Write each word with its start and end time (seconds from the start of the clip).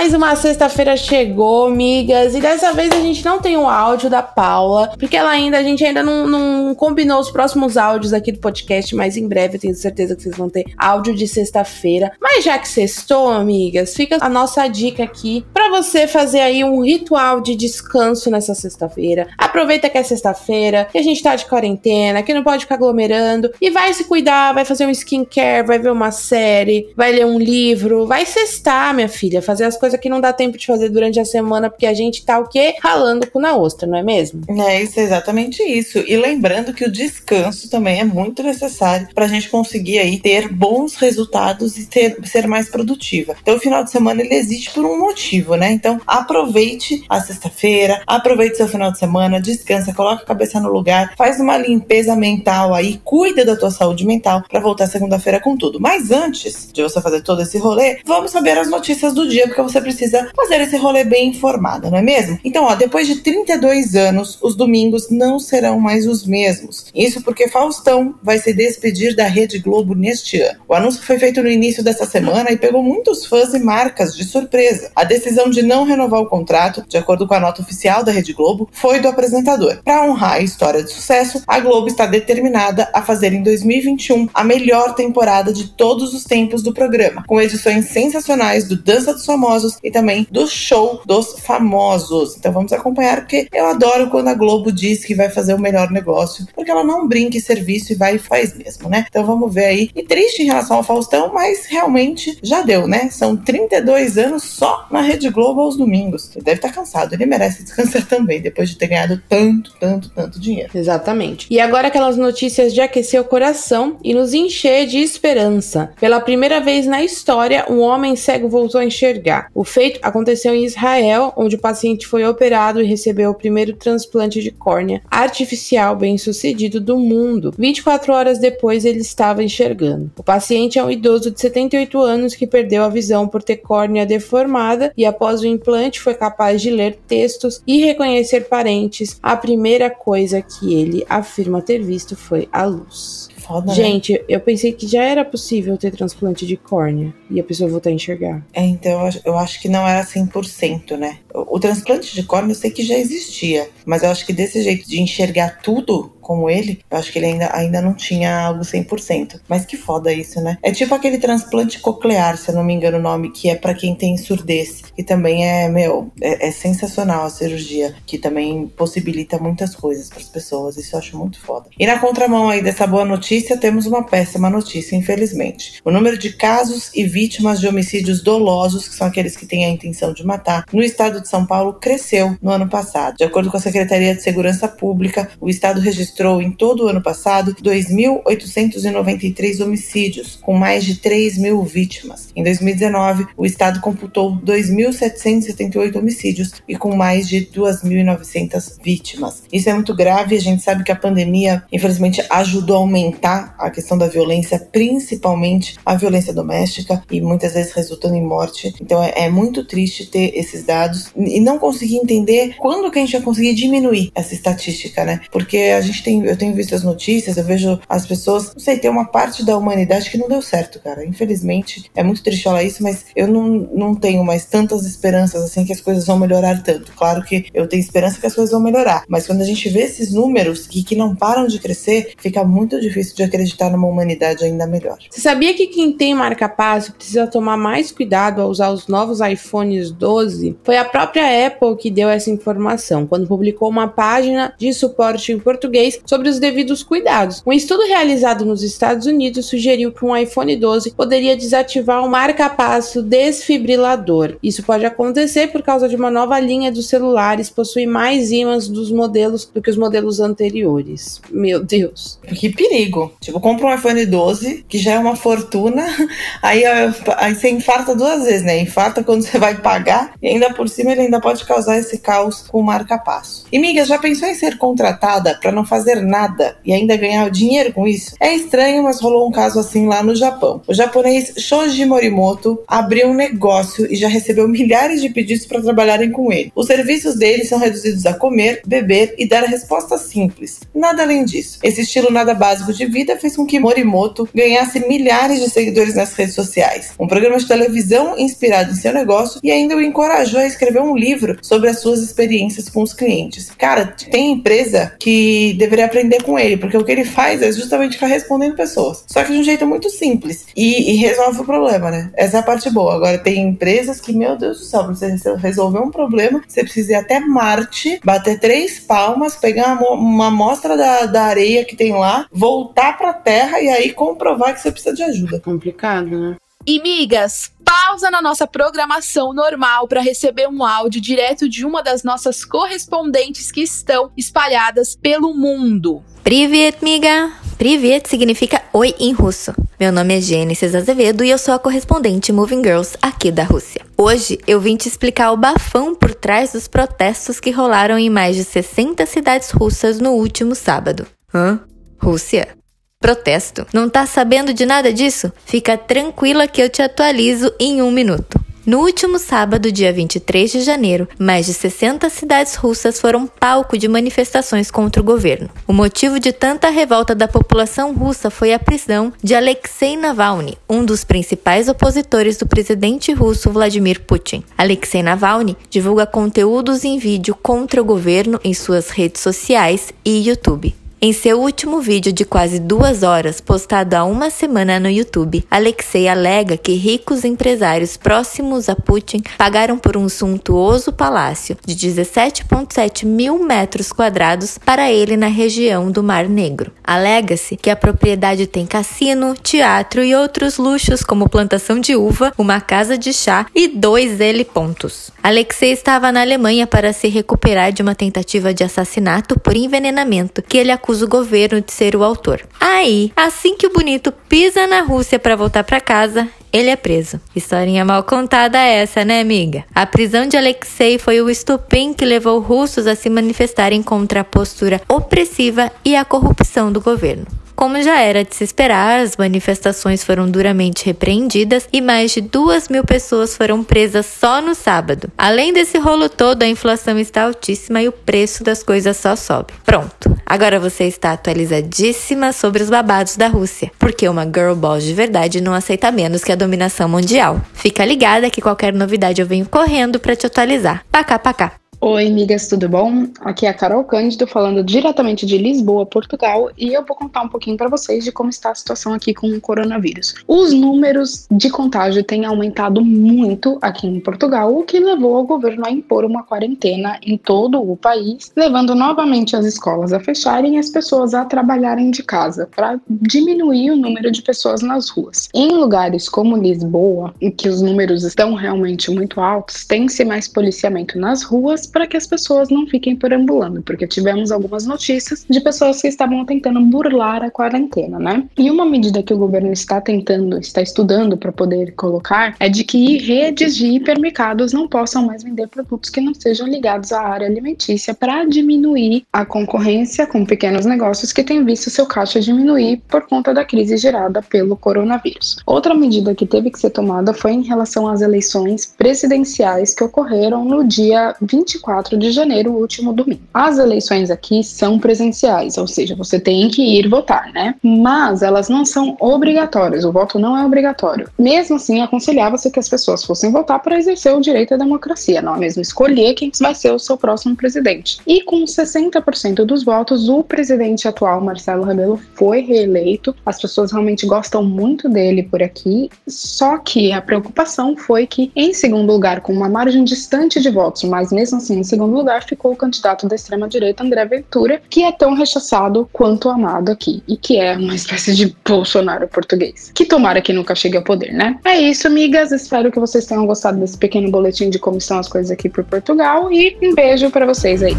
Mais 0.00 0.14
uma 0.14 0.34
sexta-feira 0.34 0.96
chegou, 0.96 1.66
amigas, 1.66 2.34
e 2.34 2.40
dessa 2.40 2.72
vez 2.72 2.90
a 2.90 3.02
gente 3.02 3.22
não 3.22 3.38
tem 3.38 3.58
o 3.58 3.68
áudio 3.68 4.08
da 4.08 4.22
Paula, 4.22 4.94
porque 4.98 5.14
ela 5.14 5.28
ainda, 5.28 5.58
a 5.58 5.62
gente 5.62 5.84
ainda 5.84 6.02
não, 6.02 6.26
não 6.26 6.74
combinou 6.74 7.20
os 7.20 7.30
próximos 7.30 7.76
áudios 7.76 8.14
aqui 8.14 8.32
do 8.32 8.38
podcast, 8.38 8.96
mas 8.96 9.18
em 9.18 9.28
breve 9.28 9.56
eu 9.56 9.60
tenho 9.60 9.74
certeza 9.74 10.16
que 10.16 10.22
vocês 10.22 10.34
vão 10.34 10.48
ter 10.48 10.64
áudio 10.78 11.14
de 11.14 11.28
sexta-feira. 11.28 12.12
Mas 12.18 12.42
já 12.42 12.58
que 12.58 12.66
sextou, 12.66 13.28
amigas, 13.28 13.94
fica 13.94 14.16
a 14.22 14.28
nossa 14.30 14.66
dica 14.68 15.04
aqui 15.04 15.44
para 15.52 15.68
você 15.68 16.06
fazer 16.06 16.40
aí 16.40 16.64
um 16.64 16.82
ritual 16.82 17.42
de 17.42 17.54
descanso 17.54 18.30
nessa 18.30 18.54
sexta-feira. 18.54 19.28
Aproveita 19.36 19.90
que 19.90 19.98
é 19.98 20.02
sexta-feira, 20.02 20.88
que 20.90 20.96
a 20.96 21.02
gente 21.02 21.22
tá 21.22 21.36
de 21.36 21.44
quarentena, 21.44 22.22
que 22.22 22.32
não 22.32 22.42
pode 22.42 22.62
ficar 22.62 22.76
aglomerando, 22.76 23.52
e 23.60 23.68
vai 23.68 23.92
se 23.92 24.04
cuidar, 24.04 24.54
vai 24.54 24.64
fazer 24.64 24.86
um 24.86 24.90
skincare, 24.90 25.66
vai 25.66 25.78
ver 25.78 25.92
uma 25.92 26.10
série, 26.10 26.90
vai 26.96 27.12
ler 27.12 27.26
um 27.26 27.38
livro, 27.38 28.06
vai 28.06 28.24
sextar, 28.24 28.94
minha 28.94 29.06
filha, 29.06 29.42
fazer 29.42 29.64
as 29.64 29.76
coisas 29.76 29.89
que 29.98 30.08
não 30.08 30.20
dá 30.20 30.32
tempo 30.32 30.58
de 30.58 30.66
fazer 30.66 30.88
durante 30.88 31.18
a 31.18 31.24
semana, 31.24 31.70
porque 31.70 31.86
a 31.86 31.94
gente 31.94 32.24
tá 32.24 32.38
o 32.38 32.48
quê? 32.48 32.74
Ralando 32.80 33.30
com 33.30 33.40
na 33.40 33.56
ostra, 33.56 33.88
não 33.88 33.98
é 33.98 34.02
mesmo? 34.02 34.42
É 34.48 34.82
isso, 34.82 35.00
é 35.00 35.02
exatamente 35.02 35.62
isso. 35.62 35.98
E 35.98 36.16
lembrando 36.16 36.72
que 36.74 36.84
o 36.84 36.92
descanso 36.92 37.70
também 37.70 38.00
é 38.00 38.04
muito 38.04 38.42
necessário 38.42 39.08
para 39.14 39.24
a 39.24 39.28
gente 39.28 39.48
conseguir 39.48 39.98
aí 39.98 40.18
ter 40.18 40.48
bons 40.48 40.96
resultados 40.96 41.76
e 41.76 41.86
ter, 41.86 42.16
ser 42.24 42.46
mais 42.46 42.68
produtiva. 42.68 43.34
Então 43.42 43.56
o 43.56 43.60
final 43.60 43.84
de 43.84 43.90
semana 43.90 44.20
ele 44.22 44.34
existe 44.34 44.70
por 44.70 44.84
um 44.84 44.98
motivo, 44.98 45.56
né? 45.56 45.72
Então 45.72 46.00
aproveite 46.06 47.04
a 47.08 47.20
sexta-feira, 47.20 48.02
aproveite 48.06 48.56
seu 48.56 48.68
final 48.68 48.92
de 48.92 48.98
semana, 48.98 49.40
descansa, 49.40 49.94
coloca 49.94 50.22
a 50.22 50.26
cabeça 50.26 50.60
no 50.60 50.70
lugar, 50.70 51.14
faz 51.16 51.40
uma 51.40 51.56
limpeza 51.56 52.14
mental 52.16 52.74
aí, 52.74 53.00
cuida 53.04 53.44
da 53.44 53.56
tua 53.56 53.70
saúde 53.70 54.06
mental 54.06 54.42
para 54.48 54.60
voltar 54.60 54.86
segunda-feira 54.86 55.40
com 55.40 55.56
tudo. 55.56 55.80
Mas 55.80 56.10
antes 56.10 56.70
de 56.72 56.82
você 56.82 57.00
fazer 57.00 57.22
todo 57.22 57.42
esse 57.42 57.58
rolê, 57.58 58.00
vamos 58.04 58.30
saber 58.30 58.58
as 58.58 58.68
notícias 58.68 59.12
do 59.12 59.28
dia 59.28 59.46
porque 59.46 59.62
você 59.62 59.79
precisa 59.80 60.30
fazer 60.34 60.60
esse 60.60 60.76
rolê 60.76 61.04
bem 61.04 61.28
informada, 61.28 61.90
não 61.90 61.98
é 61.98 62.02
mesmo? 62.02 62.38
Então, 62.44 62.64
ó, 62.64 62.74
depois 62.74 63.06
de 63.06 63.16
32 63.16 63.94
anos, 63.94 64.38
os 64.42 64.54
domingos 64.54 65.10
não 65.10 65.38
serão 65.38 65.80
mais 65.80 66.06
os 66.06 66.24
mesmos. 66.26 66.86
Isso 66.94 67.22
porque 67.22 67.48
Faustão 67.48 68.14
vai 68.22 68.38
se 68.38 68.52
despedir 68.52 69.16
da 69.16 69.26
Rede 69.26 69.58
Globo 69.58 69.94
neste 69.94 70.40
ano. 70.40 70.60
O 70.68 70.74
anúncio 70.74 71.02
foi 71.02 71.18
feito 71.18 71.42
no 71.42 71.48
início 71.48 71.82
dessa 71.82 72.06
semana 72.06 72.50
e 72.52 72.56
pegou 72.56 72.82
muitos 72.82 73.26
fãs 73.26 73.52
e 73.54 73.58
marcas 73.58 74.16
de 74.16 74.24
surpresa. 74.24 74.90
A 74.94 75.04
decisão 75.04 75.50
de 75.50 75.62
não 75.62 75.84
renovar 75.84 76.20
o 76.20 76.28
contrato, 76.28 76.84
de 76.88 76.96
acordo 76.96 77.26
com 77.26 77.34
a 77.34 77.40
nota 77.40 77.62
oficial 77.62 78.04
da 78.04 78.12
Rede 78.12 78.32
Globo, 78.32 78.68
foi 78.72 79.00
do 79.00 79.08
apresentador. 79.08 79.80
Para 79.84 80.04
honrar 80.04 80.34
a 80.34 80.40
história 80.40 80.82
de 80.82 80.92
sucesso, 80.92 81.42
a 81.46 81.58
Globo 81.60 81.88
está 81.88 82.06
determinada 82.06 82.88
a 82.92 83.02
fazer 83.02 83.32
em 83.32 83.42
2021 83.42 84.28
a 84.32 84.44
melhor 84.44 84.94
temporada 84.94 85.52
de 85.52 85.68
todos 85.68 86.14
os 86.14 86.24
tempos 86.24 86.62
do 86.62 86.72
programa, 86.72 87.24
com 87.26 87.40
edições 87.40 87.86
sensacionais 87.86 88.64
do 88.64 88.76
Dança 88.76 89.12
do 89.12 89.20
Som 89.20 89.40
famosos 89.70 89.78
e 89.82 89.90
também 89.90 90.26
do 90.30 90.46
show 90.46 91.00
dos 91.06 91.38
famosos. 91.40 92.36
Então 92.36 92.52
vamos 92.52 92.72
acompanhar, 92.72 93.20
porque 93.20 93.46
eu 93.52 93.66
adoro 93.66 94.10
quando 94.10 94.28
a 94.28 94.34
Globo 94.34 94.72
diz 94.72 95.04
que 95.04 95.14
vai 95.14 95.28
fazer 95.28 95.54
o 95.54 95.58
melhor 95.58 95.90
negócio, 95.90 96.46
porque 96.54 96.70
ela 96.70 96.82
não 96.84 97.06
brinca 97.06 97.36
em 97.36 97.40
serviço 97.40 97.92
e 97.92 97.96
vai 97.96 98.16
e 98.16 98.18
faz 98.18 98.56
mesmo, 98.56 98.88
né? 98.88 99.06
Então 99.08 99.24
vamos 99.24 99.52
ver 99.52 99.66
aí. 99.66 99.90
E 99.94 100.02
triste 100.02 100.42
em 100.42 100.46
relação 100.46 100.78
ao 100.78 100.82
Faustão, 100.82 101.32
mas 101.32 101.66
realmente 101.66 102.38
já 102.42 102.62
deu, 102.62 102.86
né? 102.86 103.10
São 103.10 103.36
32 103.36 104.18
anos 104.18 104.42
só 104.42 104.86
na 104.90 105.00
Rede 105.00 105.28
Globo 105.28 105.60
aos 105.60 105.76
domingos. 105.76 106.30
Ele 106.34 106.44
deve 106.44 106.58
estar 106.58 106.72
cansado, 106.72 107.12
ele 107.12 107.26
merece 107.26 107.62
descansar 107.64 108.06
também, 108.06 108.40
depois 108.40 108.70
de 108.70 108.76
ter 108.76 108.88
ganhado 108.88 109.22
tanto, 109.28 109.72
tanto, 109.78 110.10
tanto 110.10 110.40
dinheiro. 110.40 110.70
Exatamente. 110.74 111.46
E 111.50 111.60
agora 111.60 111.88
aquelas 111.88 112.16
notícias 112.16 112.72
de 112.72 112.80
aquecer 112.80 113.20
o 113.20 113.24
coração 113.24 113.98
e 114.02 114.14
nos 114.14 114.32
encher 114.32 114.86
de 114.86 114.98
esperança. 114.98 115.92
Pela 116.00 116.20
primeira 116.20 116.60
vez 116.60 116.86
na 116.86 117.02
história, 117.02 117.66
um 117.68 117.80
homem 117.80 118.16
cego 118.16 118.48
voltou 118.48 118.80
a 118.80 118.84
enxergar 118.84 119.50
feito 119.64 120.00
aconteceu 120.02 120.54
em 120.54 120.64
Israel, 120.64 121.32
onde 121.36 121.56
o 121.56 121.60
paciente 121.60 122.06
foi 122.06 122.24
operado 122.24 122.80
e 122.80 122.86
recebeu 122.86 123.30
o 123.30 123.34
primeiro 123.34 123.74
transplante 123.74 124.40
de 124.40 124.50
córnea 124.50 125.02
artificial 125.10 125.96
bem-sucedido 125.96 126.80
do 126.80 126.98
mundo. 126.98 127.54
24 127.58 128.12
horas 128.12 128.38
depois, 128.38 128.84
ele 128.84 129.00
estava 129.00 129.42
enxergando. 129.42 130.10
O 130.18 130.22
paciente 130.22 130.78
é 130.78 130.84
um 130.84 130.90
idoso 130.90 131.30
de 131.30 131.40
78 131.40 131.98
anos 132.00 132.34
que 132.34 132.46
perdeu 132.46 132.82
a 132.82 132.88
visão 132.88 133.28
por 133.28 133.42
ter 133.42 133.56
córnea 133.56 134.06
deformada 134.06 134.92
e, 134.96 135.04
após 135.04 135.40
o 135.40 135.46
implante, 135.46 136.00
foi 136.00 136.14
capaz 136.14 136.60
de 136.62 136.70
ler 136.70 136.98
textos 137.06 137.62
e 137.66 137.84
reconhecer 137.84 138.48
parentes. 138.48 139.18
A 139.22 139.36
primeira 139.36 139.90
coisa 139.90 140.42
que 140.42 140.74
ele 140.74 141.04
afirma 141.08 141.62
ter 141.62 141.82
visto 141.82 142.16
foi 142.16 142.48
a 142.52 142.64
luz. 142.64 143.28
Foda, 143.50 143.66
né? 143.66 143.74
Gente, 143.74 144.12
né? 144.12 144.20
eu 144.28 144.38
pensei 144.38 144.72
que 144.72 144.86
já 144.86 145.02
era 145.02 145.24
possível 145.24 145.76
ter 145.76 145.90
transplante 145.90 146.46
de 146.46 146.56
córnea 146.56 147.12
e 147.28 147.40
a 147.40 147.44
pessoa 147.44 147.68
voltar 147.68 147.90
a 147.90 147.92
enxergar. 147.92 148.46
É, 148.52 148.64
então 148.64 149.10
eu 149.24 149.36
acho 149.36 149.60
que 149.60 149.68
não 149.68 149.86
era 149.86 150.06
100%, 150.06 150.96
né? 150.96 151.18
O, 151.34 151.56
o 151.56 151.60
transplante 151.60 152.14
de 152.14 152.22
córnea 152.22 152.52
eu 152.52 152.56
sei 152.56 152.70
que 152.70 152.84
já 152.84 152.96
existia, 152.96 153.68
mas 153.84 154.04
eu 154.04 154.10
acho 154.10 154.24
que 154.24 154.32
desse 154.32 154.62
jeito 154.62 154.88
de 154.88 155.00
enxergar 155.00 155.60
tudo 155.62 156.12
como 156.30 156.48
ele, 156.48 156.78
eu 156.88 156.96
acho 156.96 157.10
que 157.10 157.18
ele 157.18 157.26
ainda, 157.26 157.50
ainda 157.52 157.82
não 157.82 157.92
tinha 157.92 158.38
algo 158.38 158.60
100%. 158.60 159.40
Mas 159.48 159.64
que 159.64 159.76
foda 159.76 160.12
isso, 160.12 160.40
né? 160.40 160.58
É 160.62 160.70
tipo 160.70 160.94
aquele 160.94 161.18
transplante 161.18 161.80
coclear, 161.80 162.38
se 162.38 162.52
eu 162.52 162.54
não 162.54 162.62
me 162.62 162.72
engano 162.72 162.98
o 162.98 163.02
nome, 163.02 163.32
que 163.32 163.50
é 163.50 163.56
para 163.56 163.74
quem 163.74 163.96
tem 163.96 164.16
surdez, 164.16 164.80
que 164.94 165.02
também 165.02 165.44
é, 165.44 165.68
meu, 165.68 166.12
é, 166.22 166.46
é 166.46 166.52
sensacional 166.52 167.24
a 167.24 167.30
cirurgia, 167.30 167.96
que 168.06 168.16
também 168.16 168.68
possibilita 168.76 169.40
muitas 169.40 169.74
coisas 169.74 170.08
para 170.08 170.20
as 170.20 170.28
pessoas. 170.28 170.76
Isso 170.76 170.94
eu 170.94 171.00
acho 171.00 171.18
muito 171.18 171.40
foda. 171.40 171.68
E 171.76 171.84
na 171.84 171.98
contramão 171.98 172.48
aí 172.48 172.62
dessa 172.62 172.86
boa 172.86 173.04
notícia, 173.04 173.56
temos 173.56 173.86
uma 173.86 174.04
péssima 174.04 174.48
notícia, 174.48 174.94
infelizmente. 174.94 175.80
O 175.84 175.90
número 175.90 176.16
de 176.16 176.32
casos 176.32 176.92
e 176.94 177.02
vítimas 177.02 177.58
de 177.58 177.66
homicídios 177.66 178.22
dolosos, 178.22 178.86
que 178.86 178.94
são 178.94 179.08
aqueles 179.08 179.36
que 179.36 179.46
têm 179.46 179.64
a 179.64 179.68
intenção 179.68 180.12
de 180.12 180.24
matar, 180.24 180.64
no 180.72 180.80
estado 180.80 181.20
de 181.20 181.28
São 181.28 181.44
Paulo 181.44 181.72
cresceu 181.72 182.38
no 182.40 182.52
ano 182.52 182.68
passado. 182.68 183.16
De 183.16 183.24
acordo 183.24 183.50
com 183.50 183.56
a 183.56 183.60
Secretaria 183.60 184.14
de 184.14 184.22
Segurança 184.22 184.68
Pública, 184.68 185.28
o 185.40 185.48
estado 185.48 185.80
registrou 185.80 186.19
registrou 186.20 186.42
em 186.42 186.50
todo 186.50 186.84
o 186.84 186.88
ano 186.88 187.02
passado 187.02 187.54
2.893 187.54 189.64
homicídios, 189.64 190.38
com 190.42 190.52
mais 190.54 190.84
de 190.84 190.96
3 190.96 191.38
mil 191.38 191.62
vítimas. 191.62 192.28
Em 192.36 192.44
2019, 192.44 193.28
o 193.36 193.46
Estado 193.46 193.80
computou 193.80 194.36
2.778 194.36 195.96
homicídios 195.96 196.52
e 196.68 196.76
com 196.76 196.94
mais 196.94 197.26
de 197.28 197.46
2.900 197.46 198.76
vítimas. 198.82 199.42
Isso 199.50 199.70
é 199.70 199.74
muito 199.74 199.94
grave. 199.94 200.36
A 200.36 200.40
gente 200.40 200.62
sabe 200.62 200.84
que 200.84 200.92
a 200.92 200.96
pandemia, 200.96 201.62
infelizmente, 201.72 202.22
ajudou 202.28 202.76
a 202.76 202.80
aumentar 202.80 203.54
a 203.58 203.70
questão 203.70 203.96
da 203.96 204.06
violência, 204.06 204.58
principalmente 204.58 205.76
a 205.84 205.94
violência 205.94 206.34
doméstica, 206.34 207.02
e 207.10 207.20
muitas 207.20 207.54
vezes 207.54 207.72
resultando 207.72 208.14
em 208.14 208.22
morte. 208.22 208.74
Então 208.80 209.02
é, 209.02 209.12
é 209.16 209.28
muito 209.30 209.64
triste 209.64 210.06
ter 210.06 210.32
esses 210.36 210.64
dados 210.64 211.10
e 211.16 211.40
não 211.40 211.58
conseguir 211.58 211.96
entender 211.96 212.54
quando 212.58 212.90
que 212.90 212.98
a 212.98 213.02
gente 213.02 213.12
vai 213.12 213.22
conseguir 213.22 213.54
diminuir 213.54 214.10
essa 214.14 214.34
estatística, 214.34 215.04
né? 215.04 215.20
Porque 215.30 215.56
a 215.56 215.80
gente 215.80 216.02
tem 216.02 216.09
tem, 216.10 216.26
eu 216.26 216.36
tenho 216.36 216.54
visto 216.54 216.74
as 216.74 216.82
notícias, 216.82 217.36
eu 217.36 217.44
vejo 217.44 217.80
as 217.88 218.04
pessoas, 218.04 218.52
não 218.52 218.60
sei, 218.60 218.78
tem 218.78 218.90
uma 218.90 219.04
parte 219.04 219.44
da 219.44 219.56
humanidade 219.56 220.10
que 220.10 220.18
não 220.18 220.28
deu 220.28 220.42
certo, 220.42 220.80
cara. 220.80 221.04
Infelizmente, 221.04 221.90
é 221.94 222.02
muito 222.02 222.22
triste 222.22 222.42
falar 222.42 222.64
isso, 222.64 222.82
mas 222.82 223.06
eu 223.14 223.28
não, 223.28 223.48
não 223.72 223.94
tenho 223.94 224.24
mais 224.24 224.44
tantas 224.44 224.84
esperanças 224.84 225.42
assim 225.42 225.64
que 225.64 225.72
as 225.72 225.80
coisas 225.80 226.06
vão 226.06 226.18
melhorar 226.18 226.62
tanto. 226.62 226.92
Claro 226.92 227.22
que 227.22 227.46
eu 227.54 227.68
tenho 227.68 227.80
esperança 227.80 228.20
que 228.20 228.26
as 228.26 228.34
coisas 228.34 228.50
vão 228.50 228.60
melhorar, 228.60 229.04
mas 229.08 229.26
quando 229.26 229.40
a 229.40 229.44
gente 229.44 229.68
vê 229.68 229.80
esses 229.80 230.12
números 230.12 230.66
que, 230.66 230.82
que 230.82 230.96
não 230.96 231.14
param 231.14 231.46
de 231.46 231.58
crescer, 231.58 232.14
fica 232.18 232.44
muito 232.44 232.80
difícil 232.80 233.14
de 233.14 233.22
acreditar 233.22 233.70
numa 233.70 233.86
humanidade 233.86 234.44
ainda 234.44 234.66
melhor. 234.66 234.98
Você 235.10 235.20
sabia 235.20 235.54
que 235.54 235.68
quem 235.68 235.92
tem 235.92 236.14
marca-passo 236.14 236.92
precisa 236.92 237.26
tomar 237.26 237.56
mais 237.56 237.92
cuidado 237.92 238.42
ao 238.42 238.48
usar 238.48 238.70
os 238.70 238.88
novos 238.88 239.20
iPhones 239.20 239.90
12? 239.90 240.56
Foi 240.64 240.76
a 240.76 240.84
própria 240.84 241.46
Apple 241.46 241.76
que 241.76 241.90
deu 241.90 242.08
essa 242.08 242.30
informação, 242.30 243.06
quando 243.06 243.26
publicou 243.26 243.68
uma 243.68 243.86
página 243.86 244.52
de 244.58 244.72
suporte 244.72 245.32
em 245.32 245.38
português 245.38 245.89
sobre 246.04 246.28
os 246.28 246.38
devidos 246.38 246.82
cuidados. 246.82 247.42
Um 247.46 247.52
estudo 247.52 247.86
realizado 247.86 248.44
nos 248.44 248.62
Estados 248.62 249.06
Unidos 249.06 249.46
sugeriu 249.46 249.92
que 249.92 250.04
um 250.04 250.16
iPhone 250.16 250.54
12 250.54 250.92
poderia 250.92 251.36
desativar 251.36 252.04
o 252.04 252.10
marca-passo 252.10 253.02
desfibrilador. 253.02 254.36
Isso 254.42 254.62
pode 254.62 254.84
acontecer 254.84 255.48
por 255.48 255.62
causa 255.62 255.88
de 255.88 255.96
uma 255.96 256.10
nova 256.10 256.38
linha 256.38 256.70
dos 256.70 256.88
celulares 256.88 257.50
possui 257.50 257.86
mais 257.86 258.30
ímãs 258.30 258.68
dos 258.68 258.90
modelos 258.90 259.44
do 259.46 259.62
que 259.62 259.70
os 259.70 259.76
modelos 259.76 260.20
anteriores. 260.20 261.20
Meu 261.30 261.62
Deus. 261.62 262.18
Que 262.34 262.50
perigo. 262.50 263.12
Tipo, 263.20 263.40
compra 263.40 263.66
um 263.66 263.74
iPhone 263.74 264.04
12, 264.04 264.64
que 264.68 264.78
já 264.78 264.92
é 264.92 264.98
uma 264.98 265.16
fortuna, 265.16 265.86
aí, 266.42 266.64
aí 266.64 267.34
você 267.34 267.50
infarta 267.50 267.94
duas 267.94 268.24
vezes, 268.24 268.42
né? 268.42 268.60
Infarta 268.60 269.02
quando 269.02 269.22
você 269.22 269.38
vai 269.38 269.54
pagar 269.56 270.14
e 270.22 270.28
ainda 270.28 270.52
por 270.52 270.68
cima 270.68 270.92
ele 270.92 271.02
ainda 271.02 271.20
pode 271.20 271.44
causar 271.44 271.78
esse 271.78 271.98
caos 271.98 272.44
com 272.48 272.60
o 272.60 272.62
marca-passo. 272.62 273.44
E 273.50 273.58
miga, 273.58 273.84
já 273.84 273.98
pensou 273.98 274.28
em 274.28 274.34
ser 274.34 274.58
contratada 274.58 275.38
para 275.40 275.52
não 275.52 275.64
fazer 275.64 275.79
nada 276.02 276.56
e 276.64 276.72
ainda 276.72 276.96
ganhar 276.96 277.30
dinheiro 277.30 277.72
com 277.72 277.86
isso? 277.86 278.14
É 278.20 278.34
estranho, 278.34 278.82
mas 278.82 279.00
rolou 279.00 279.28
um 279.28 279.32
caso 279.32 279.58
assim 279.58 279.86
lá 279.86 280.02
no 280.02 280.14
Japão. 280.14 280.62
O 280.66 280.74
japonês 280.74 281.34
Shoji 281.36 281.84
Morimoto 281.84 282.62
abriu 282.66 283.08
um 283.08 283.14
negócio 283.14 283.90
e 283.90 283.96
já 283.96 284.08
recebeu 284.08 284.46
milhares 284.48 285.00
de 285.00 285.10
pedidos 285.10 285.46
para 285.46 285.62
trabalharem 285.62 286.10
com 286.10 286.32
ele. 286.32 286.52
Os 286.54 286.66
serviços 286.66 287.16
dele 287.16 287.44
são 287.44 287.58
reduzidos 287.58 288.06
a 288.06 288.14
comer, 288.14 288.62
beber 288.66 289.14
e 289.18 289.28
dar 289.28 289.44
respostas 289.44 290.02
simples. 290.02 290.60
Nada 290.74 291.02
além 291.02 291.24
disso. 291.24 291.58
Esse 291.62 291.82
estilo 291.82 292.10
nada 292.10 292.34
básico 292.34 292.72
de 292.72 292.86
vida 292.86 293.16
fez 293.16 293.36
com 293.36 293.46
que 293.46 293.58
Morimoto 293.58 294.28
ganhasse 294.34 294.86
milhares 294.86 295.40
de 295.40 295.50
seguidores 295.50 295.94
nas 295.94 296.12
redes 296.14 296.34
sociais. 296.34 296.92
Um 296.98 297.06
programa 297.06 297.38
de 297.38 297.46
televisão 297.46 298.18
inspirado 298.18 298.72
em 298.72 298.74
seu 298.74 298.92
negócio 298.92 299.40
e 299.42 299.50
ainda 299.50 299.76
o 299.76 299.80
encorajou 299.80 300.40
a 300.40 300.46
escrever 300.46 300.80
um 300.80 300.96
livro 300.96 301.38
sobre 301.42 301.68
as 301.68 301.80
suas 301.80 302.00
experiências 302.00 302.68
com 302.68 302.82
os 302.82 302.92
clientes. 302.92 303.50
Cara, 303.56 303.86
tem 303.86 304.32
empresa 304.32 304.94
que 304.98 305.54
deveria 305.70 305.86
aprender 305.86 306.22
com 306.22 306.36
ele, 306.36 306.56
porque 306.56 306.76
o 306.76 306.84
que 306.84 306.90
ele 306.90 307.04
faz 307.04 307.40
é 307.40 307.52
justamente 307.52 307.94
ficar 307.94 308.08
respondendo 308.08 308.56
pessoas. 308.56 309.04
Só 309.06 309.22
que 309.22 309.32
de 309.32 309.38
um 309.38 309.44
jeito 309.44 309.64
muito 309.64 309.88
simples. 309.88 310.46
E, 310.56 310.92
e 310.92 310.96
resolve 310.96 311.40
o 311.40 311.44
problema, 311.44 311.90
né? 311.90 312.10
Essa 312.14 312.38
é 312.38 312.40
a 312.40 312.42
parte 312.42 312.68
boa. 312.68 312.94
Agora, 312.94 313.16
tem 313.16 313.48
empresas 313.48 314.00
que, 314.00 314.12
meu 314.12 314.36
Deus 314.36 314.58
do 314.58 314.64
céu, 314.64 314.84
pra 314.84 314.94
você 314.94 315.16
resolver 315.36 315.78
um 315.78 315.90
problema, 315.90 316.42
você 316.46 316.62
precisa 316.62 316.92
ir 316.92 316.96
até 316.96 317.20
Marte, 317.20 318.00
bater 318.04 318.40
três 318.40 318.80
palmas, 318.80 319.36
pegar 319.36 319.78
uma, 319.78 319.92
uma 319.92 320.26
amostra 320.26 320.76
da, 320.76 321.06
da 321.06 321.22
areia 321.22 321.64
que 321.64 321.76
tem 321.76 321.92
lá, 321.92 322.26
voltar 322.32 322.98
pra 322.98 323.12
Terra 323.12 323.60
e 323.60 323.68
aí 323.68 323.92
comprovar 323.92 324.54
que 324.54 324.60
você 324.60 324.72
precisa 324.72 324.94
de 324.94 325.02
ajuda. 325.02 325.36
É 325.36 325.40
complicado, 325.40 326.18
né? 326.18 326.36
E 326.66 326.80
migas, 326.80 327.50
pausa 327.64 328.10
na 328.10 328.20
nossa 328.20 328.46
programação 328.46 329.32
normal 329.32 329.88
para 329.88 330.02
receber 330.02 330.46
um 330.46 330.62
áudio 330.62 331.00
direto 331.00 331.48
de 331.48 331.64
uma 331.64 331.82
das 331.82 332.04
nossas 332.04 332.44
correspondentes 332.44 333.50
que 333.50 333.62
estão 333.62 334.12
espalhadas 334.16 334.94
pelo 334.94 335.34
mundo. 335.34 336.02
Privet, 336.22 336.76
miga! 336.82 337.32
Privet 337.56 338.08
significa 338.08 338.62
oi 338.72 338.94
em 339.00 339.12
russo. 339.12 339.54
Meu 339.80 339.90
nome 339.90 340.18
é 340.18 340.20
Gênesis 340.20 340.74
Azevedo 340.74 341.24
e 341.24 341.30
eu 341.30 341.38
sou 341.38 341.54
a 341.54 341.58
correspondente 341.58 342.30
Moving 342.30 342.62
Girls 342.62 342.96
aqui 343.00 343.32
da 343.32 343.42
Rússia. 343.42 343.84
Hoje 343.96 344.38
eu 344.46 344.60
vim 344.60 344.76
te 344.76 344.86
explicar 344.86 345.32
o 345.32 345.36
bafão 345.36 345.94
por 345.94 346.14
trás 346.14 346.52
dos 346.52 346.68
protestos 346.68 347.40
que 347.40 347.50
rolaram 347.50 347.98
em 347.98 348.10
mais 348.10 348.36
de 348.36 348.44
60 348.44 349.06
cidades 349.06 349.50
russas 349.50 349.98
no 349.98 350.12
último 350.12 350.54
sábado. 350.54 351.06
Hã? 351.34 351.60
Rússia? 351.98 352.59
Protesto? 353.02 353.66
Não 353.72 353.88
tá 353.88 354.04
sabendo 354.04 354.52
de 354.52 354.66
nada 354.66 354.92
disso? 354.92 355.32
Fica 355.46 355.74
tranquila 355.74 356.46
que 356.46 356.60
eu 356.60 356.68
te 356.68 356.82
atualizo 356.82 357.50
em 357.58 357.80
um 357.80 357.90
minuto. 357.90 358.38
No 358.66 358.80
último 358.80 359.18
sábado, 359.18 359.72
dia 359.72 359.90
23 359.90 360.52
de 360.52 360.60
janeiro, 360.60 361.08
mais 361.18 361.46
de 361.46 361.54
60 361.54 362.10
cidades 362.10 362.56
russas 362.56 363.00
foram 363.00 363.26
palco 363.26 363.78
de 363.78 363.88
manifestações 363.88 364.70
contra 364.70 365.00
o 365.00 365.04
governo. 365.04 365.48
O 365.66 365.72
motivo 365.72 366.20
de 366.20 366.30
tanta 366.30 366.68
revolta 366.68 367.14
da 367.14 367.26
população 367.26 367.94
russa 367.94 368.28
foi 368.28 368.52
a 368.52 368.58
prisão 368.58 369.14
de 369.24 369.34
Alexei 369.34 369.96
Navalny, 369.96 370.58
um 370.68 370.84
dos 370.84 371.02
principais 371.02 371.70
opositores 371.70 372.36
do 372.36 372.46
presidente 372.46 373.14
russo 373.14 373.50
Vladimir 373.50 374.02
Putin. 374.02 374.44
Alexei 374.58 375.02
Navalny 375.02 375.56
divulga 375.70 376.04
conteúdos 376.04 376.84
em 376.84 376.98
vídeo 376.98 377.34
contra 377.34 377.80
o 377.80 377.84
governo 377.84 378.38
em 378.44 378.52
suas 378.52 378.90
redes 378.90 379.22
sociais 379.22 379.88
e 380.04 380.28
YouTube. 380.28 380.79
Em 381.02 381.14
seu 381.14 381.40
último 381.40 381.80
vídeo 381.80 382.12
de 382.12 382.26
quase 382.26 382.58
duas 382.58 383.02
horas, 383.02 383.40
postado 383.40 383.96
há 383.96 384.04
uma 384.04 384.28
semana 384.28 384.78
no 384.78 384.90
YouTube, 384.90 385.46
Alexei 385.50 386.06
alega 386.06 386.58
que 386.58 386.74
ricos 386.74 387.24
empresários 387.24 387.96
próximos 387.96 388.68
a 388.68 388.76
Putin 388.76 389.22
pagaram 389.38 389.78
por 389.78 389.96
um 389.96 390.10
suntuoso 390.10 390.92
palácio 390.92 391.56
de 391.64 391.74
17,7 391.74 393.06
mil 393.06 393.38
metros 393.38 393.92
quadrados 393.92 394.58
para 394.58 394.92
ele 394.92 395.16
na 395.16 395.28
região 395.28 395.90
do 395.90 396.02
Mar 396.02 396.28
Negro. 396.28 396.70
Alega-se 396.84 397.56
que 397.56 397.70
a 397.70 397.76
propriedade 397.76 398.46
tem 398.46 398.66
cassino, 398.66 399.34
teatro 399.42 400.04
e 400.04 400.14
outros 400.14 400.58
luxos 400.58 401.02
como 401.02 401.30
plantação 401.30 401.80
de 401.80 401.96
uva, 401.96 402.30
uma 402.36 402.60
casa 402.60 402.98
de 402.98 403.14
chá 403.14 403.46
e 403.54 403.68
dois 403.68 404.20
helipontos. 404.20 405.10
Alexei 405.22 405.72
estava 405.72 406.12
na 406.12 406.20
Alemanha 406.20 406.66
para 406.66 406.92
se 406.92 407.08
recuperar 407.08 407.72
de 407.72 407.80
uma 407.80 407.94
tentativa 407.94 408.52
de 408.52 408.64
assassinato 408.64 409.40
por 409.40 409.56
envenenamento 409.56 410.42
que 410.42 410.58
ele 410.58 410.70
acusa 410.90 411.04
o 411.04 411.08
governo 411.08 411.60
de 411.60 411.72
ser 411.72 411.94
o 411.94 412.02
autor. 412.02 412.42
Aí, 412.58 413.12
assim 413.14 413.56
que 413.56 413.66
o 413.66 413.72
bonito 413.72 414.10
pisa 414.28 414.66
na 414.66 414.80
Rússia 414.80 415.20
para 415.20 415.36
voltar 415.36 415.62
para 415.62 415.80
casa, 415.80 416.28
ele 416.52 416.68
é 416.68 416.74
preso. 416.74 417.20
Historinha 417.34 417.84
mal 417.84 418.02
contada 418.02 418.58
essa, 418.58 419.04
né, 419.04 419.20
amiga? 419.20 419.64
A 419.72 419.86
prisão 419.86 420.26
de 420.26 420.36
Alexei 420.36 420.98
foi 420.98 421.20
o 421.20 421.30
estupim 421.30 421.92
que 421.92 422.04
levou 422.04 422.40
russos 422.40 422.88
a 422.88 422.96
se 422.96 423.08
manifestarem 423.08 423.84
contra 423.84 424.22
a 424.22 424.24
postura 424.24 424.80
opressiva 424.88 425.70
e 425.84 425.94
a 425.94 426.04
corrupção 426.04 426.72
do 426.72 426.80
governo. 426.80 427.26
Como 427.60 427.82
já 427.82 428.00
era 428.00 428.24
de 428.24 428.34
se 428.34 428.42
esperar, 428.42 429.00
as 429.00 429.18
manifestações 429.18 430.02
foram 430.02 430.30
duramente 430.30 430.86
repreendidas 430.86 431.68
e 431.70 431.82
mais 431.82 432.10
de 432.10 432.22
duas 432.22 432.70
mil 432.70 432.82
pessoas 432.82 433.36
foram 433.36 433.62
presas 433.62 434.06
só 434.06 434.40
no 434.40 434.54
sábado. 434.54 435.12
Além 435.18 435.52
desse 435.52 435.76
rolo 435.76 436.08
todo, 436.08 436.42
a 436.42 436.48
inflação 436.48 436.98
está 436.98 437.24
altíssima 437.24 437.82
e 437.82 437.88
o 437.88 437.92
preço 437.92 438.42
das 438.42 438.62
coisas 438.62 438.96
só 438.96 439.14
sobe. 439.14 439.52
Pronto, 439.62 440.16
agora 440.24 440.58
você 440.58 440.84
está 440.84 441.12
atualizadíssima 441.12 442.32
sobre 442.32 442.62
os 442.62 442.70
babados 442.70 443.18
da 443.18 443.28
Rússia, 443.28 443.70
porque 443.78 444.08
uma 444.08 444.24
girl 444.24 444.54
boss 444.54 444.82
de 444.82 444.94
verdade 444.94 445.42
não 445.42 445.52
aceita 445.52 445.92
menos 445.92 446.24
que 446.24 446.32
a 446.32 446.36
dominação 446.36 446.88
mundial. 446.88 447.42
Fica 447.52 447.84
ligada 447.84 448.30
que 448.30 448.40
qualquer 448.40 448.72
novidade 448.72 449.20
eu 449.20 449.26
venho 449.26 449.44
correndo 449.44 450.00
para 450.00 450.16
te 450.16 450.24
atualizar. 450.24 450.82
Pacá, 450.90 451.18
pacá. 451.18 451.52
Oi, 451.82 452.08
amigas, 452.08 452.46
tudo 452.46 452.68
bom? 452.68 453.06
Aqui 453.22 453.46
é 453.46 453.48
a 453.48 453.54
Carol 453.54 453.82
Cândido 453.84 454.26
falando 454.26 454.62
diretamente 454.62 455.24
de 455.24 455.38
Lisboa, 455.38 455.86
Portugal, 455.86 456.50
e 456.58 456.74
eu 456.74 456.84
vou 456.84 456.94
contar 456.94 457.22
um 457.22 457.28
pouquinho 457.28 457.56
para 457.56 457.70
vocês 457.70 458.04
de 458.04 458.12
como 458.12 458.28
está 458.28 458.50
a 458.50 458.54
situação 458.54 458.92
aqui 458.92 459.14
com 459.14 459.28
o 459.28 459.40
coronavírus. 459.40 460.14
Os 460.28 460.52
números 460.52 461.26
de 461.30 461.48
contágio 461.48 462.04
têm 462.04 462.26
aumentado 462.26 462.84
muito 462.84 463.56
aqui 463.62 463.86
em 463.86 463.98
Portugal, 463.98 464.54
o 464.54 464.62
que 464.62 464.78
levou 464.78 465.20
o 465.20 465.26
governo 465.26 465.64
a 465.64 465.70
impor 465.70 466.04
uma 466.04 466.22
quarentena 466.22 466.98
em 467.02 467.16
todo 467.16 467.58
o 467.58 467.74
país, 467.78 468.30
levando 468.36 468.74
novamente 468.74 469.34
as 469.34 469.46
escolas 469.46 469.94
a 469.94 470.00
fecharem 470.00 470.56
e 470.56 470.58
as 470.58 470.68
pessoas 470.68 471.14
a 471.14 471.24
trabalharem 471.24 471.90
de 471.90 472.02
casa 472.02 472.46
para 472.54 472.78
diminuir 472.90 473.70
o 473.70 473.76
número 473.76 474.10
de 474.10 474.20
pessoas 474.20 474.60
nas 474.60 474.90
ruas. 474.90 475.30
Em 475.32 475.48
lugares 475.52 476.10
como 476.10 476.36
Lisboa, 476.36 477.14
em 477.22 477.30
que 477.30 477.48
os 477.48 477.62
números 477.62 478.04
estão 478.04 478.34
realmente 478.34 478.90
muito 478.90 479.18
altos, 479.18 479.64
tem-se 479.64 480.04
mais 480.04 480.28
policiamento 480.28 480.98
nas 480.98 481.22
ruas 481.22 481.69
para 481.70 481.86
que 481.86 481.96
as 481.96 482.06
pessoas 482.06 482.50
não 482.50 482.66
fiquem 482.66 482.96
perambulando, 482.96 483.62
porque 483.62 483.86
tivemos 483.86 484.30
algumas 484.30 484.66
notícias 484.66 485.24
de 485.28 485.40
pessoas 485.40 485.80
que 485.80 485.88
estavam 485.88 486.24
tentando 486.24 486.60
burlar 486.60 487.22
a 487.22 487.30
quarentena, 487.30 487.98
né? 487.98 488.24
E 488.36 488.50
uma 488.50 488.66
medida 488.66 489.02
que 489.02 489.14
o 489.14 489.18
governo 489.18 489.52
está 489.52 489.80
tentando, 489.80 490.38
está 490.38 490.60
estudando 490.60 491.16
para 491.16 491.32
poder 491.32 491.72
colocar 491.72 492.34
é 492.38 492.48
de 492.48 492.64
que 492.64 492.98
redes 492.98 493.56
de 493.56 493.66
hipermercados 493.66 494.52
não 494.52 494.68
possam 494.68 495.06
mais 495.06 495.22
vender 495.22 495.48
produtos 495.48 495.90
que 495.90 496.00
não 496.00 496.14
sejam 496.14 496.46
ligados 496.46 496.92
à 496.92 497.00
área 497.00 497.26
alimentícia 497.26 497.94
para 497.94 498.24
diminuir 498.24 499.04
a 499.12 499.24
concorrência 499.24 500.06
com 500.06 500.24
pequenos 500.24 500.66
negócios 500.66 501.12
que 501.12 501.22
têm 501.22 501.44
visto 501.44 501.70
seu 501.70 501.86
caixa 501.86 502.20
diminuir 502.20 502.82
por 502.88 503.06
conta 503.06 503.32
da 503.32 503.44
crise 503.44 503.76
gerada 503.76 504.22
pelo 504.22 504.56
coronavírus. 504.56 505.38
Outra 505.46 505.74
medida 505.74 506.14
que 506.14 506.26
teve 506.26 506.50
que 506.50 506.58
ser 506.58 506.70
tomada 506.70 507.14
foi 507.14 507.32
em 507.32 507.42
relação 507.42 507.88
às 507.88 508.00
eleições 508.00 508.66
presidenciais 508.66 509.74
que 509.74 509.84
ocorreram 509.84 510.44
no 510.44 510.66
dia 510.66 511.14
24 511.20 511.59
24 511.60 511.96
de 511.96 512.10
janeiro, 512.10 512.52
último 512.52 512.92
domingo. 512.92 513.20
As 513.32 513.58
eleições 513.58 514.10
aqui 514.10 514.42
são 514.42 514.78
presenciais, 514.78 515.58
ou 515.58 515.66
seja, 515.66 515.94
você 515.94 516.18
tem 516.18 516.48
que 516.48 516.62
ir 516.62 516.88
votar, 516.88 517.30
né? 517.32 517.54
Mas 517.62 518.22
elas 518.22 518.48
não 518.48 518.64
são 518.64 518.96
obrigatórias, 518.98 519.84
o 519.84 519.92
voto 519.92 520.18
não 520.18 520.36
é 520.36 520.44
obrigatório. 520.44 521.08
Mesmo 521.18 521.56
assim, 521.56 521.80
aconselhava-se 521.80 522.50
que 522.50 522.58
as 522.58 522.68
pessoas 522.68 523.04
fossem 523.04 523.30
votar 523.30 523.60
para 523.60 523.78
exercer 523.78 524.14
o 524.14 524.20
direito 524.20 524.54
à 524.54 524.56
democracia, 524.56 525.22
não 525.22 525.36
é 525.36 525.38
mesmo 525.38 525.62
escolher 525.62 526.14
quem 526.14 526.30
vai 526.40 526.54
ser 526.54 526.72
o 526.72 526.78
seu 526.78 526.96
próximo 526.96 527.36
presidente. 527.36 527.98
E 528.06 528.22
com 528.22 528.44
60% 528.44 529.44
dos 529.44 529.62
votos, 529.62 530.08
o 530.08 530.22
presidente 530.22 530.88
atual, 530.88 531.20
Marcelo 531.20 531.64
Rebelo, 531.64 532.00
foi 532.14 532.40
reeleito. 532.40 533.14
As 533.26 533.40
pessoas 533.40 533.72
realmente 533.72 534.06
gostam 534.06 534.42
muito 534.42 534.88
dele 534.88 535.22
por 535.22 535.42
aqui, 535.42 535.90
só 536.06 536.58
que 536.58 536.92
a 536.92 537.02
preocupação 537.02 537.76
foi 537.76 538.06
que, 538.06 538.30
em 538.34 538.54
segundo 538.54 538.92
lugar, 538.92 539.20
com 539.20 539.32
uma 539.32 539.48
margem 539.48 539.84
distante 539.84 540.40
de 540.40 540.50
votos, 540.50 540.84
mas 540.84 541.12
mesmo 541.12 541.38
assim 541.38 541.49
em 541.54 541.64
segundo 541.64 541.94
lugar, 541.94 542.24
ficou 542.24 542.52
o 542.52 542.56
candidato 542.56 543.06
da 543.06 543.14
extrema-direita, 543.14 543.82
André 543.82 544.04
Ventura, 544.04 544.60
que 544.68 544.82
é 544.82 544.92
tão 544.92 545.14
rechaçado 545.14 545.88
quanto 545.92 546.28
amado 546.28 546.70
aqui, 546.70 547.02
e 547.06 547.16
que 547.16 547.38
é 547.38 547.56
uma 547.56 547.74
espécie 547.74 548.14
de 548.14 548.34
Bolsonaro 548.46 549.08
português. 549.08 549.70
Que 549.74 549.84
tomara 549.84 550.20
que 550.20 550.32
nunca 550.32 550.54
chegue 550.54 550.76
ao 550.76 550.82
poder, 550.82 551.12
né? 551.12 551.38
É 551.44 551.58
isso, 551.58 551.86
amigas. 551.86 552.32
Espero 552.32 552.70
que 552.70 552.78
vocês 552.78 553.06
tenham 553.06 553.26
gostado 553.26 553.58
desse 553.58 553.76
pequeno 553.76 554.10
boletim 554.10 554.50
de 554.50 554.58
como 554.58 554.78
estão 554.78 554.98
as 554.98 555.08
coisas 555.08 555.30
aqui 555.30 555.48
por 555.48 555.64
Portugal, 555.64 556.32
e 556.32 556.56
um 556.62 556.74
beijo 556.74 557.10
para 557.10 557.26
vocês 557.26 557.62
aí. 557.62 557.74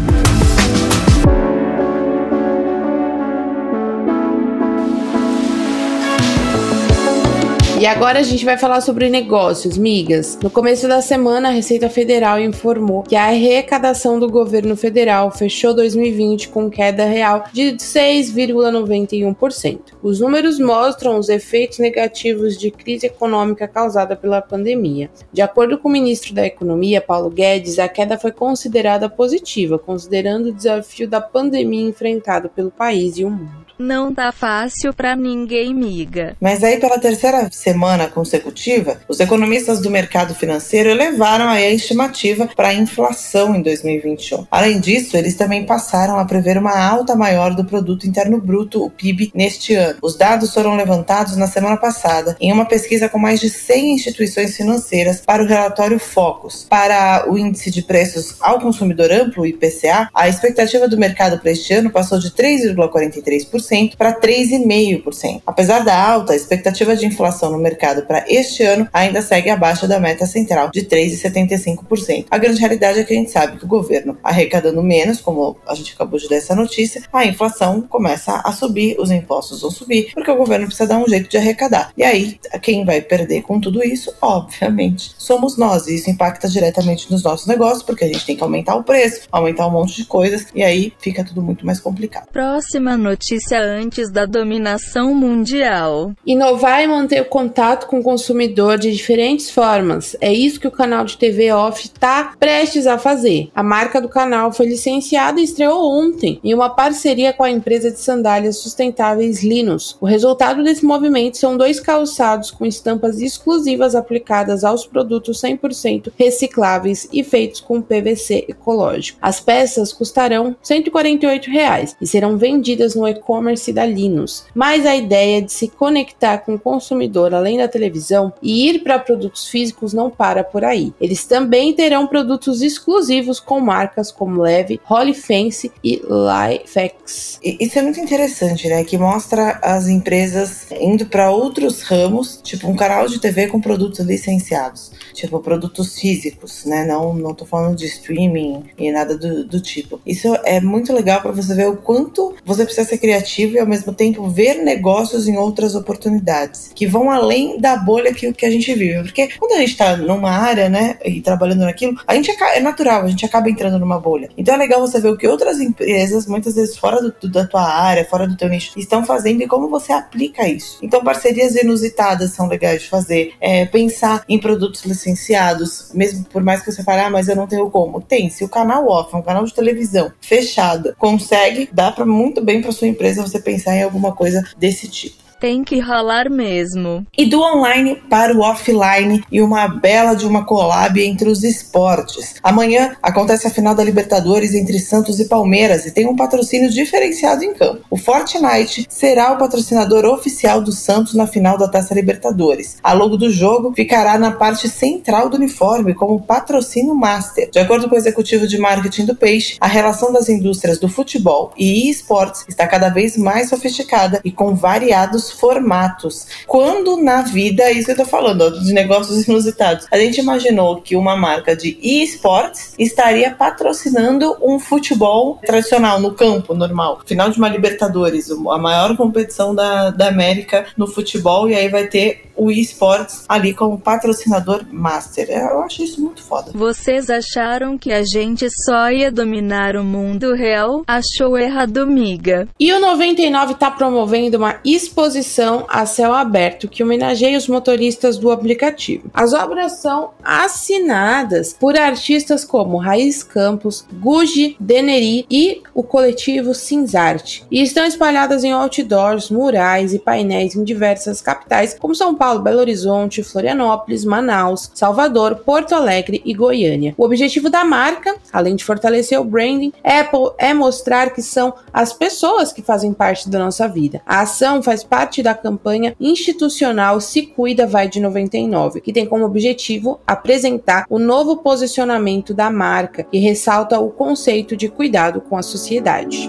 E 7.82 7.86
agora 7.86 8.20
a 8.20 8.22
gente 8.22 8.44
vai 8.44 8.56
falar 8.56 8.80
sobre 8.80 9.10
negócios, 9.10 9.76
migas. 9.76 10.38
No 10.40 10.48
começo 10.48 10.86
da 10.86 11.02
semana, 11.02 11.48
a 11.48 11.50
Receita 11.50 11.90
Federal 11.90 12.38
informou 12.38 13.02
que 13.02 13.16
a 13.16 13.24
arrecadação 13.24 14.20
do 14.20 14.30
governo 14.30 14.76
federal 14.76 15.32
fechou 15.32 15.74
2020 15.74 16.50
com 16.50 16.70
queda 16.70 17.04
real 17.06 17.42
de 17.52 17.72
6,91%. 17.72 19.80
Os 20.00 20.20
números 20.20 20.60
mostram 20.60 21.18
os 21.18 21.28
efeitos 21.28 21.80
negativos 21.80 22.56
de 22.56 22.70
crise 22.70 23.06
econômica 23.06 23.66
causada 23.66 24.14
pela 24.14 24.40
pandemia. 24.40 25.10
De 25.32 25.42
acordo 25.42 25.76
com 25.76 25.88
o 25.88 25.92
ministro 25.92 26.32
da 26.32 26.46
Economia, 26.46 27.00
Paulo 27.00 27.30
Guedes, 27.30 27.80
a 27.80 27.88
queda 27.88 28.16
foi 28.16 28.30
considerada 28.30 29.08
positiva, 29.08 29.76
considerando 29.76 30.50
o 30.50 30.54
desafio 30.54 31.08
da 31.08 31.20
pandemia 31.20 31.88
enfrentado 31.88 32.48
pelo 32.48 32.70
país 32.70 33.18
e 33.18 33.24
o 33.24 33.30
mundo. 33.30 33.71
Não 33.82 34.14
tá 34.14 34.30
fácil 34.30 34.94
para 34.94 35.16
ninguém, 35.16 35.74
miga. 35.74 36.36
Mas 36.40 36.62
aí, 36.62 36.78
pela 36.78 37.00
terceira 37.00 37.48
semana 37.50 38.06
consecutiva, 38.06 39.00
os 39.08 39.18
economistas 39.18 39.80
do 39.80 39.90
mercado 39.90 40.36
financeiro 40.36 40.88
elevaram 40.88 41.48
a 41.48 41.60
estimativa 41.60 42.48
para 42.54 42.68
a 42.68 42.74
inflação 42.74 43.56
em 43.56 43.60
2021. 43.60 44.46
Além 44.48 44.78
disso, 44.78 45.16
eles 45.16 45.34
também 45.34 45.66
passaram 45.66 46.16
a 46.16 46.24
prever 46.24 46.58
uma 46.58 46.78
alta 46.78 47.16
maior 47.16 47.56
do 47.56 47.64
produto 47.64 48.06
interno 48.06 48.40
bruto, 48.40 48.84
o 48.84 48.88
PIB, 48.88 49.32
neste 49.34 49.74
ano. 49.74 49.98
Os 50.00 50.16
dados 50.16 50.54
foram 50.54 50.76
levantados 50.76 51.36
na 51.36 51.48
semana 51.48 51.76
passada 51.76 52.36
em 52.40 52.52
uma 52.52 52.66
pesquisa 52.66 53.08
com 53.08 53.18
mais 53.18 53.40
de 53.40 53.50
100 53.50 53.94
instituições 53.94 54.56
financeiras 54.56 55.22
para 55.26 55.42
o 55.42 55.46
relatório 55.46 55.98
Focus. 55.98 56.68
Para 56.70 57.28
o 57.28 57.36
índice 57.36 57.68
de 57.68 57.82
preços 57.82 58.36
ao 58.40 58.60
consumidor 58.60 59.10
amplo, 59.10 59.44
IPCA, 59.44 60.08
a 60.14 60.28
expectativa 60.28 60.86
do 60.86 60.96
mercado 60.96 61.40
para 61.40 61.50
este 61.50 61.74
ano 61.74 61.90
passou 61.90 62.20
de 62.20 62.30
3,43% 62.30 63.71
para 63.96 64.18
3,5%. 64.20 65.42
Apesar 65.46 65.84
da 65.84 65.96
alta, 65.96 66.32
a 66.32 66.36
expectativa 66.36 66.94
de 66.96 67.06
inflação 67.06 67.50
no 67.50 67.58
mercado 67.58 68.02
para 68.06 68.24
este 68.28 68.62
ano 68.62 68.88
ainda 68.92 69.22
segue 69.22 69.50
abaixo 69.50 69.86
da 69.88 69.98
meta 69.98 70.26
central 70.26 70.70
de 70.70 70.82
3,75%. 70.82 72.26
A 72.30 72.38
grande 72.38 72.60
realidade 72.60 73.00
é 73.00 73.04
que 73.04 73.12
a 73.12 73.16
gente 73.16 73.30
sabe 73.30 73.58
que 73.58 73.64
o 73.64 73.68
governo 73.68 74.16
arrecadando 74.22 74.82
menos, 74.82 75.20
como 75.20 75.56
a 75.66 75.74
gente 75.74 75.94
acabou 75.94 76.18
de 76.18 76.28
dar 76.28 76.36
essa 76.36 76.54
notícia, 76.54 77.02
a 77.12 77.24
inflação 77.24 77.82
começa 77.82 78.42
a 78.44 78.52
subir, 78.52 78.96
os 78.98 79.10
impostos 79.10 79.62
vão 79.62 79.70
subir, 79.70 80.12
porque 80.14 80.30
o 80.30 80.36
governo 80.36 80.66
precisa 80.66 80.88
dar 80.88 80.98
um 80.98 81.08
jeito 81.08 81.28
de 81.28 81.36
arrecadar. 81.36 81.92
E 81.96 82.02
aí, 82.02 82.38
quem 82.60 82.84
vai 82.84 83.00
perder 83.00 83.42
com 83.42 83.60
tudo 83.60 83.82
isso, 83.82 84.12
obviamente, 84.20 85.14
somos 85.18 85.56
nós. 85.56 85.86
E 85.86 85.94
isso 85.94 86.10
impacta 86.10 86.48
diretamente 86.48 87.10
nos 87.10 87.22
nossos 87.22 87.46
negócios, 87.46 87.82
porque 87.82 88.04
a 88.04 88.08
gente 88.08 88.24
tem 88.24 88.36
que 88.36 88.42
aumentar 88.42 88.76
o 88.76 88.84
preço, 88.84 89.22
aumentar 89.30 89.66
um 89.66 89.70
monte 89.70 89.96
de 89.96 90.04
coisas, 90.04 90.46
e 90.54 90.62
aí 90.62 90.92
fica 90.98 91.24
tudo 91.24 91.42
muito 91.42 91.64
mais 91.64 91.80
complicado. 91.80 92.28
Próxima 92.32 92.96
notícia 92.96 93.61
antes 93.62 94.10
da 94.10 94.26
dominação 94.26 95.14
mundial. 95.14 96.12
Inovar 96.26 96.82
e 96.82 96.86
manter 96.86 97.22
o 97.22 97.26
contato 97.26 97.86
com 97.86 98.00
o 98.00 98.02
consumidor 98.02 98.78
de 98.78 98.92
diferentes 98.92 99.50
formas. 99.50 100.16
É 100.20 100.32
isso 100.32 100.60
que 100.60 100.68
o 100.68 100.72
canal 100.72 101.04
de 101.04 101.16
TV 101.16 101.52
Off 101.52 101.84
está 101.84 102.34
prestes 102.38 102.86
a 102.86 102.98
fazer. 102.98 103.50
A 103.54 103.62
marca 103.62 104.00
do 104.00 104.08
canal 104.08 104.52
foi 104.52 104.66
licenciada 104.66 105.40
e 105.40 105.44
estreou 105.44 105.90
ontem 105.90 106.40
em 106.42 106.54
uma 106.54 106.70
parceria 106.70 107.32
com 107.32 107.44
a 107.44 107.50
empresa 107.50 107.90
de 107.90 107.98
sandálias 107.98 108.58
sustentáveis 108.58 109.42
Linus. 109.42 109.96
O 110.00 110.06
resultado 110.06 110.62
desse 110.62 110.84
movimento 110.84 111.38
são 111.38 111.56
dois 111.56 111.80
calçados 111.80 112.50
com 112.50 112.66
estampas 112.66 113.20
exclusivas 113.20 113.94
aplicadas 113.94 114.64
aos 114.64 114.86
produtos 114.86 115.40
100% 115.40 116.12
recicláveis 116.18 117.08
e 117.12 117.22
feitos 117.22 117.60
com 117.60 117.80
PVC 117.80 118.46
ecológico. 118.48 119.18
As 119.20 119.40
peças 119.40 119.92
custarão 119.92 120.56
148 120.62 121.50
reais 121.50 121.96
e 122.00 122.06
serão 122.06 122.36
vendidas 122.36 122.94
no 122.94 123.06
e-commerce 123.06 123.41
e-commerce 123.42 123.72
da 123.72 123.84
Linus, 123.84 124.44
mas 124.54 124.86
a 124.86 124.94
ideia 124.94 125.42
de 125.42 125.52
se 125.52 125.68
conectar 125.68 126.38
com 126.38 126.54
o 126.54 126.58
consumidor 126.58 127.34
além 127.34 127.58
da 127.58 127.66
televisão 127.66 128.32
e 128.40 128.68
ir 128.68 128.82
para 128.82 128.98
produtos 128.98 129.48
físicos 129.48 129.92
não 129.92 130.08
para 130.08 130.44
por 130.44 130.64
aí. 130.64 130.92
Eles 131.00 131.24
também 131.24 131.72
terão 131.74 132.06
produtos 132.06 132.62
exclusivos 132.62 133.40
com 133.40 133.60
marcas 133.60 134.12
como 134.12 134.42
Leve, 134.42 134.80
Holy 134.88 135.14
Fancy 135.14 135.72
e 135.82 136.00
Lifex. 136.02 137.40
Isso 137.42 137.78
é 137.78 137.82
muito 137.82 138.00
interessante, 138.00 138.68
né? 138.68 138.84
Que 138.84 138.96
mostra 138.96 139.58
as 139.62 139.88
empresas 139.88 140.66
indo 140.80 141.06
para 141.06 141.30
outros 141.30 141.82
ramos, 141.82 142.40
tipo 142.42 142.68
um 142.68 142.76
canal 142.76 143.08
de 143.08 143.20
TV 143.20 143.48
com 143.48 143.60
produtos 143.60 144.00
licenciados, 144.00 144.92
tipo 145.12 145.40
produtos 145.40 145.98
físicos, 145.98 146.64
né? 146.64 146.84
Não, 146.84 147.14
não 147.14 147.34
tô 147.34 147.44
falando 147.44 147.76
de 147.76 147.86
streaming 147.86 148.64
e 148.78 148.90
nada 148.92 149.16
do, 149.16 149.44
do 149.44 149.60
tipo. 149.60 150.00
Isso 150.06 150.28
é 150.44 150.60
muito 150.60 150.92
legal 150.92 151.20
para 151.20 151.32
você 151.32 151.54
ver 151.54 151.68
o 151.68 151.76
quanto 151.76 152.34
você 152.44 152.64
precisa 152.64 152.86
ser 152.86 152.98
criativo 152.98 153.31
e 153.40 153.58
ao 153.58 153.66
mesmo 153.66 153.92
tempo 153.92 154.28
ver 154.28 154.62
negócios 154.62 155.28
em 155.28 155.36
outras 155.36 155.74
oportunidades 155.74 156.70
que 156.74 156.86
vão 156.86 157.10
além 157.10 157.58
da 157.60 157.76
bolha 157.76 158.12
que, 158.12 158.32
que 158.32 158.46
a 158.46 158.50
gente 158.50 158.74
vive. 158.74 159.02
Porque 159.02 159.28
quando 159.38 159.52
a 159.52 159.58
gente 159.58 159.70
está 159.70 159.96
numa 159.96 160.30
área, 160.30 160.68
né, 160.68 160.98
e 161.04 161.20
trabalhando 161.20 161.60
naquilo, 161.60 161.96
a 162.06 162.14
gente 162.14 162.30
é 162.30 162.60
natural, 162.60 163.02
a 163.02 163.08
gente 163.08 163.24
acaba 163.24 163.48
entrando 163.48 163.78
numa 163.78 163.98
bolha. 163.98 164.28
Então 164.36 164.54
é 164.54 164.58
legal 164.58 164.80
você 164.80 165.00
ver 165.00 165.10
o 165.10 165.16
que 165.16 165.26
outras 165.26 165.60
empresas, 165.60 166.26
muitas 166.26 166.54
vezes 166.54 166.76
fora 166.76 167.00
do, 167.00 167.28
da 167.28 167.46
tua 167.46 167.62
área, 167.62 168.04
fora 168.04 168.26
do 168.26 168.36
teu 168.36 168.48
nicho, 168.48 168.72
estão 168.78 169.04
fazendo 169.04 169.42
e 169.42 169.46
como 169.46 169.68
você 169.68 169.92
aplica 169.92 170.48
isso. 170.48 170.78
Então 170.82 171.02
parcerias 171.02 171.54
inusitadas 171.54 172.32
são 172.32 172.46
legais 172.46 172.82
de 172.82 172.88
fazer, 172.88 173.34
é, 173.40 173.66
pensar 173.66 174.24
em 174.28 174.38
produtos 174.38 174.84
licenciados, 174.84 175.90
mesmo 175.94 176.24
por 176.24 176.42
mais 176.42 176.62
que 176.62 176.70
você 176.70 176.82
fale, 176.82 177.02
ah, 177.02 177.10
mas 177.10 177.28
eu 177.28 177.36
não 177.36 177.46
tenho 177.46 177.70
como. 177.70 178.00
Tem, 178.00 178.30
se 178.30 178.44
o 178.44 178.48
canal 178.48 178.86
off, 178.88 179.14
um 179.14 179.22
canal 179.22 179.44
de 179.44 179.54
televisão 179.54 180.12
fechado, 180.20 180.94
consegue, 180.98 181.68
dá 181.72 181.90
para 181.90 182.04
muito 182.04 182.42
bem 182.42 182.60
para 182.60 182.72
sua 182.72 182.88
empresa 182.88 183.21
você 183.22 183.40
pensar 183.40 183.76
em 183.76 183.82
alguma 183.82 184.14
coisa 184.14 184.42
desse 184.56 184.88
tipo. 184.88 185.21
Tem 185.42 185.64
que 185.64 185.80
rolar 185.80 186.30
mesmo. 186.30 187.04
E 187.18 187.26
do 187.26 187.42
online 187.42 187.96
para 188.08 188.32
o 188.32 188.42
offline 188.42 189.24
e 189.28 189.42
uma 189.42 189.66
bela 189.66 190.14
de 190.14 190.24
uma 190.24 190.46
collab 190.46 191.02
entre 191.02 191.28
os 191.28 191.42
esportes. 191.42 192.36
Amanhã 192.44 192.96
acontece 193.02 193.48
a 193.48 193.50
final 193.50 193.74
da 193.74 193.82
Libertadores 193.82 194.54
entre 194.54 194.78
Santos 194.78 195.18
e 195.18 195.24
Palmeiras 195.24 195.84
e 195.84 195.90
tem 195.90 196.06
um 196.06 196.14
patrocínio 196.14 196.70
diferenciado 196.70 197.42
em 197.42 197.54
campo. 197.54 197.84
O 197.90 197.96
Fortnite 197.96 198.86
será 198.88 199.32
o 199.32 199.36
patrocinador 199.36 200.04
oficial 200.04 200.62
do 200.62 200.70
Santos 200.70 201.14
na 201.14 201.26
final 201.26 201.58
da 201.58 201.66
Taça 201.66 201.92
Libertadores. 201.92 202.76
A 202.80 202.92
logo 202.92 203.16
do 203.16 203.28
jogo 203.28 203.72
ficará 203.74 204.16
na 204.16 204.30
parte 204.30 204.68
central 204.68 205.28
do 205.28 205.36
uniforme 205.38 205.92
como 205.92 206.22
patrocínio 206.22 206.94
master. 206.94 207.50
De 207.50 207.58
acordo 207.58 207.88
com 207.88 207.96
o 207.96 207.98
executivo 207.98 208.46
de 208.46 208.58
marketing 208.58 209.06
do 209.06 209.16
Peixe, 209.16 209.56
a 209.60 209.66
relação 209.66 210.12
das 210.12 210.28
indústrias 210.28 210.78
do 210.78 210.88
futebol 210.88 211.52
e 211.58 211.90
esportes 211.90 212.44
está 212.48 212.64
cada 212.64 212.90
vez 212.90 213.16
mais 213.16 213.48
sofisticada 213.48 214.20
e 214.24 214.30
com 214.30 214.54
variados 214.54 215.31
formatos. 215.32 216.26
Quando 216.46 217.02
na 217.02 217.22
vida, 217.22 217.64
é 217.64 217.72
isso 217.72 217.86
que 217.86 217.92
eu 217.92 217.96
tô 217.96 218.04
falando, 218.04 218.42
ó, 218.42 218.50
de 218.50 218.72
negócios 218.72 219.26
inusitados, 219.26 219.86
a 219.90 219.98
gente 219.98 220.20
imaginou 220.20 220.80
que 220.80 220.96
uma 220.96 221.16
marca 221.16 221.56
de 221.56 221.78
esportes 221.82 222.74
estaria 222.78 223.30
patrocinando 223.30 224.36
um 224.42 224.58
futebol 224.58 225.38
tradicional 225.44 226.00
no 226.00 226.14
campo 226.14 226.54
normal, 226.54 227.00
final 227.06 227.30
de 227.30 227.38
uma 227.38 227.48
Libertadores, 227.48 228.30
a 228.30 228.58
maior 228.58 228.96
competição 228.96 229.54
da, 229.54 229.90
da 229.90 230.08
América 230.08 230.66
no 230.76 230.86
futebol, 230.86 231.48
e 231.48 231.54
aí 231.54 231.68
vai 231.68 231.86
ter 231.86 232.31
o 232.42 232.50
eSports 232.50 233.24
ali 233.28 233.54
como 233.54 233.78
patrocinador 233.78 234.64
master. 234.70 235.30
Eu 235.30 235.62
acho 235.62 235.82
isso 235.82 236.00
muito 236.00 236.22
foda. 236.22 236.50
Vocês 236.54 237.08
acharam 237.08 237.78
que 237.78 237.92
a 237.92 238.02
gente 238.02 238.48
só 238.50 238.90
ia 238.90 239.10
dominar 239.10 239.76
o 239.76 239.84
mundo 239.84 240.34
real? 240.34 240.82
Achou 240.86 241.38
errado, 241.38 241.86
miga. 241.86 242.48
E 242.58 242.72
o 242.72 242.80
99 242.80 243.52
está 243.52 243.70
promovendo 243.70 244.36
uma 244.38 244.56
exposição 244.64 245.64
a 245.68 245.86
céu 245.86 246.12
aberto 246.12 246.68
que 246.68 246.82
homenageia 246.82 247.38
os 247.38 247.48
motoristas 247.48 248.18
do 248.18 248.30
aplicativo. 248.30 249.10
As 249.14 249.32
obras 249.32 249.80
são 249.80 250.10
assinadas 250.22 251.52
por 251.52 251.76
artistas 251.76 252.44
como 252.44 252.78
Raiz 252.78 253.22
Campos, 253.22 253.86
Guji, 253.92 254.56
Deneri 254.58 255.26
e 255.30 255.62
o 255.74 255.82
coletivo 255.82 256.54
Cinzarte 256.54 257.44
e 257.50 257.62
estão 257.62 257.84
espalhadas 257.84 258.44
em 258.44 258.52
outdoors, 258.52 259.30
murais 259.30 259.92
e 259.94 259.98
painéis 259.98 260.54
em 260.56 260.64
diversas 260.64 261.20
capitais 261.20 261.76
como 261.78 261.94
São 261.94 262.14
Paulo, 262.14 262.31
Belo 262.40 262.60
Horizonte, 262.60 263.22
Florianópolis, 263.22 264.04
Manaus, 264.04 264.70
Salvador, 264.74 265.36
Porto 265.36 265.74
Alegre 265.74 266.22
e 266.24 266.34
Goiânia. 266.34 266.94
O 266.96 267.04
objetivo 267.04 267.50
da 267.50 267.64
marca, 267.64 268.14
além 268.32 268.56
de 268.56 268.64
fortalecer 268.64 269.20
o 269.20 269.24
branding, 269.24 269.72
Apple 269.84 270.32
é 270.38 270.54
mostrar 270.54 271.10
que 271.10 271.22
são 271.22 271.54
as 271.72 271.92
pessoas 271.92 272.52
que 272.52 272.62
fazem 272.62 272.92
parte 272.92 273.28
da 273.28 273.38
nossa 273.38 273.68
vida. 273.68 274.00
A 274.06 274.20
ação 274.20 274.62
faz 274.62 274.84
parte 274.84 275.22
da 275.22 275.34
campanha 275.34 275.94
institucional 276.00 277.00
Se 277.00 277.22
Cuida 277.22 277.66
Vai 277.66 277.88
de 277.88 278.00
99, 278.00 278.80
que 278.80 278.92
tem 278.92 279.06
como 279.06 279.24
objetivo 279.24 280.00
apresentar 280.06 280.86
o 280.88 280.98
novo 280.98 281.38
posicionamento 281.38 282.34
da 282.34 282.50
marca 282.50 283.06
e 283.12 283.18
ressalta 283.18 283.78
o 283.78 283.90
conceito 283.90 284.56
de 284.56 284.68
cuidado 284.68 285.20
com 285.20 285.36
a 285.36 285.42
sociedade. 285.42 286.28